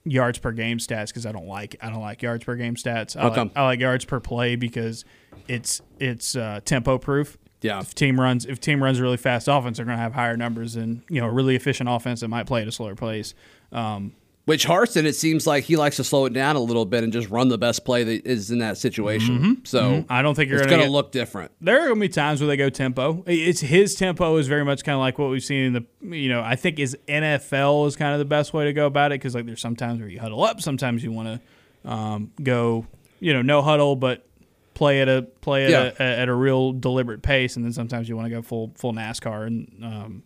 yards 0.05 0.39
per 0.39 0.53
game 0.53 0.77
stats 0.77 1.07
because 1.07 1.25
I 1.25 1.33
don't 1.33 1.47
like 1.47 1.77
I 1.81 1.89
don't 1.89 2.03
like 2.03 2.21
yards 2.21 2.45
per 2.45 2.57
game 2.57 2.75
stats. 2.75 3.17
I, 3.17 3.23
How 3.23 3.31
like. 3.31 3.53
I 3.57 3.65
like 3.65 3.81
yards 3.81 4.05
per 4.05 4.21
play 4.21 4.57
because 4.57 5.05
it's 5.49 5.81
it's 5.99 6.37
uh, 6.37 6.61
tempo 6.65 6.99
proof. 6.99 7.39
Yeah. 7.65 7.81
If 7.81 7.95
team 7.95 8.21
runs 8.21 8.45
if 8.45 8.61
team 8.61 8.83
runs 8.83 8.99
a 9.01 9.03
really 9.03 9.17
fast 9.17 9.49
offense, 9.49 9.79
they're 9.79 9.87
going 9.87 9.97
to 9.97 10.03
have 10.03 10.13
higher 10.13 10.37
numbers 10.37 10.75
than 10.75 11.03
you 11.09 11.21
know 11.21 11.27
a 11.27 11.33
really 11.33 11.57
efficient 11.57 11.89
offense 11.89 12.21
that 12.21 12.29
might 12.29 12.47
play 12.47 12.63
at 12.63 12.69
a 12.69 12.73
slower 12.73 12.95
pace. 12.95 13.33
Um, 13.73 14.13
Which 14.45 14.67
Harsin, 14.67 15.05
it 15.05 15.15
seems 15.17 15.47
like 15.47 15.65
he 15.65 15.77
likes 15.77 15.97
to 15.97 16.05
slow 16.05 16.27
it 16.27 16.35
down 16.35 16.57
a 16.57 16.61
little 16.61 16.85
bit 16.85 17.03
and 17.03 17.11
just 17.13 17.31
run 17.31 17.49
the 17.49 17.57
best 17.57 17.87
play 17.87 18.05
that 18.05 18.27
is 18.27 18.51
in 18.51 18.59
that 18.59 18.77
situation. 18.77 19.63
So 19.65 19.81
Mm-hmm. 19.83 20.13
I 20.13 20.21
don't 20.21 20.35
think 20.35 20.51
you're 20.51 20.59
it's 20.61 20.67
going 20.71 20.85
to 20.85 20.91
look 20.91 21.11
different. 21.11 21.53
there 21.63 21.81
are 21.83 21.89
gonna 21.89 22.01
be 22.01 22.11
times 22.11 22.41
where 22.43 22.49
they 22.49 22.59
go 22.59 22.69
tempo. 22.69 23.25
It's 23.27 23.61
his 23.61 23.95
tempo 23.95 24.37
is 24.37 24.47
very 24.47 24.65
much 24.67 24.85
kind 24.85 24.95
of 24.95 25.01
like 25.01 25.19
what 25.19 25.31
we've 25.31 25.43
seen 25.43 25.65
in 25.65 25.73
the 25.73 26.17
you 26.17 26.29
know 26.29 26.43
I 26.43 26.57
think 26.57 26.79
is 26.79 26.95
NFL 27.09 27.87
is 27.89 27.97
kind 27.97 28.13
of 28.13 28.19
the 28.19 28.27
best 28.27 28.53
way 28.53 28.67
to 28.67 28.75
go 28.75 28.85
about 28.87 29.11
it 29.13 29.17
because 29.21 29.35
like 29.35 29.47
there's 29.47 29.63
sometimes 29.63 30.01
where 30.01 30.09
you 30.11 30.21
huddle 30.21 30.45
up, 30.45 30.61
sometimes 30.61 31.03
you 31.03 31.11
want 31.13 31.41
to 31.85 31.91
um, 31.91 32.31
go 32.43 32.87
you 33.21 33.33
know 33.33 33.41
no 33.41 33.63
huddle 33.63 33.97
but 33.97 34.27
play 34.75 35.01
at 35.01 35.09
a 35.09 35.23
play 35.23 35.65
at, 35.65 35.71
Yeah. 35.71 36.05
a, 36.05 36.19
at 36.23 36.29
a 36.29 36.35
real 36.35 36.73
deliberate 36.73 37.23
pace, 37.23 37.57
and 37.57 37.65
then 37.65 37.73
sometimes 37.73 38.09
you 38.09 38.17
want 38.17 38.27
to 38.27 38.31
go 38.31 38.43
full 38.43 38.73
full 38.77 38.93
NASCAR 38.93 39.47
and 39.47 39.73
um, 39.83 40.23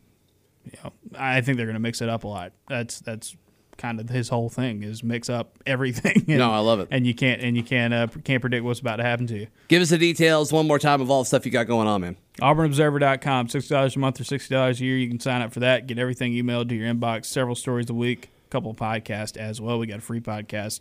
you 0.65 0.73
know 0.83 0.93
I 1.19 1.41
think 1.41 1.57
they're 1.57 1.67
gonna 1.67 1.79
mix 1.79 2.01
it 2.03 2.09
up 2.09 2.25
a 2.25 2.29
lot. 2.29 2.53
That's 2.69 3.01
that's 3.01 3.37
kind 3.77 4.01
of 4.01 4.09
his 4.09 4.29
whole 4.29 4.49
thing 4.49 4.83
is 4.83 5.05
mix 5.05 5.31
up 5.31 5.57
everything. 5.65 6.25
And, 6.29 6.39
No, 6.39 6.51
I 6.51 6.59
love 6.59 6.81
it. 6.81 6.89
And 6.91 7.07
you 7.07 7.15
can't 7.15 7.41
and 7.41 7.57
you 7.57 7.63
can't 7.63 7.95
uh, 7.95 8.09
can't 8.25 8.41
predict 8.41 8.65
what's 8.65 8.81
about 8.81 8.97
to 8.97 9.05
happen 9.05 9.27
to 9.29 9.39
you. 9.39 9.47
Give 9.69 9.81
us 9.81 9.91
the 9.91 9.99
details 9.99 10.53
one 10.53 10.67
more 10.67 10.81
time 10.81 11.01
of 11.01 11.11
all 11.13 11.23
the 11.23 11.27
stuff 11.27 11.47
you 11.47 11.53
got 11.53 11.69
going 11.69 11.87
on, 11.87 12.01
man. 12.01 12.17
AuburnObserver.com, 12.41 13.49
$60 13.49 13.97
a 13.97 13.99
month 13.99 14.21
or 14.21 14.25
$60 14.25 14.81
a 14.81 14.85
year. 14.85 14.97
You 14.97 15.09
can 15.09 15.21
sign 15.21 15.43
up 15.43 15.53
for 15.53 15.61
that, 15.61 15.87
get 15.87 15.99
everything 15.99 16.33
emailed 16.33 16.69
to 16.71 16.75
your 16.75 16.93
inbox, 16.93 17.27
several 17.27 17.55
stories 17.55 17.89
a 17.89 17.95
week, 17.95 18.31
a 18.47 18.51
couple 18.51 18.71
of 18.71 18.77
podcasts 18.77 19.37
as 19.37 19.61
well. 19.61 19.79
We 19.79 19.87
got 19.87 19.99
a 19.99 20.03
free 20.03 20.21
podcast 20.21 20.81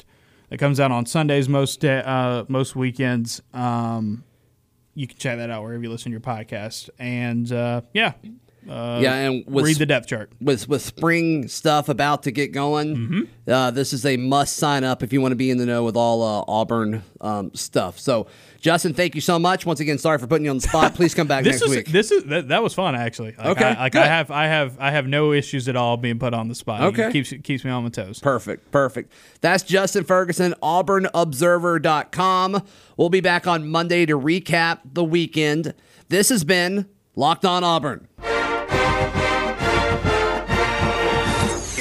that 0.50 0.58
comes 0.58 0.80
out 0.80 0.92
on 0.92 1.06
Sundays 1.06 1.50
most 1.50 1.84
uh, 1.84 2.46
most 2.48 2.76
weekends. 2.76 3.42
Um, 3.54 4.24
you 4.94 5.08
can 5.08 5.18
check 5.18 5.38
that 5.38 5.50
out 5.50 5.64
wherever 5.64 5.84
you 5.84 5.90
listen 5.90 6.12
to 6.12 6.14
your 6.14 6.22
podcast. 6.22 6.90
And 6.98 7.52
uh, 7.52 7.82
yeah, 7.94 8.14
uh, 8.70 9.00
yeah, 9.02 9.14
and 9.16 9.46
with 9.48 9.66
read 9.66 9.78
the 9.78 9.86
depth 9.86 10.08
chart. 10.08 10.32
with 10.42 10.68
with 10.68 10.82
spring 10.82 11.48
stuff 11.48 11.90
about 11.90 12.24
to 12.24 12.32
get 12.32 12.52
going, 12.52 12.96
Mm-hmm. 12.96 13.52
uh, 13.52 13.72
this 13.72 13.94
is 13.94 14.06
a 14.06 14.18
must 14.18 14.58
sign 14.58 14.84
up 14.84 15.04
if 15.04 15.14
you 15.14 15.22
want 15.22 15.32
to 15.32 15.36
be 15.38 15.50
in 15.52 15.58
the 15.58 15.66
know 15.66 15.84
with 15.84 15.96
all 15.96 16.24
uh, 16.24 16.44
Auburn 16.48 17.04
um, 17.22 17.54
stuff. 17.54 18.00
So, 18.00 18.28
Justin, 18.60 18.94
thank 18.94 19.16
you 19.16 19.22
so 19.22 19.38
much 19.40 19.66
once 19.66 19.80
again. 19.80 19.98
Sorry 19.98 20.18
for 20.18 20.28
putting 20.28 20.46
you 20.46 20.52
on 20.52 20.58
the 20.58 20.64
spot. 20.68 20.96
Please 20.96 21.14
come 21.14 21.28
back 21.28 21.44
This 21.48 21.62
next 21.62 21.72
is 21.72 21.78
week. 21.78 21.88
this 21.92 22.12
is 22.12 22.24
that, 22.26 22.48
that 22.50 22.64
was 22.64 22.74
fun 22.74 22.96
actually. 22.96 23.36
Like 23.38 23.48
Okay, 23.58 23.66
I, 23.66 23.80
like 23.84 23.94
good. 23.94 24.02
I 24.02 24.08
have 24.08 24.32
I 24.32 24.46
have 24.48 24.78
I 24.80 24.92
have 24.92 25.08
no 25.08 25.32
issues 25.34 25.68
at 25.70 25.76
all 25.76 25.98
being 25.98 26.20
put 26.20 26.34
on 26.34 26.48
the 26.48 26.56
spot. 26.56 26.82
Okay. 26.82 27.08
it 27.08 27.12
keeps 27.14 27.34
keeps 27.44 27.64
me 27.64 27.72
on 27.72 27.84
my 27.84 27.90
toes. 27.90 28.20
Perfect. 28.20 28.72
Perfect. 28.72 29.12
That's 29.42 29.64
Justin 29.64 30.04
Ferguson, 30.04 30.54
AuburnObserver.com. 30.62 32.64
We'll 32.98 33.10
be 33.10 33.22
back 33.22 33.48
on 33.48 33.70
Monday 33.70 34.06
to 34.06 34.20
recap 34.20 34.80
the 34.86 35.04
weekend. 35.04 35.74
This 36.10 36.30
has 36.30 36.44
been 36.44 36.88
Locked 37.16 37.46
On 37.46 37.64
Auburn. 37.64 38.08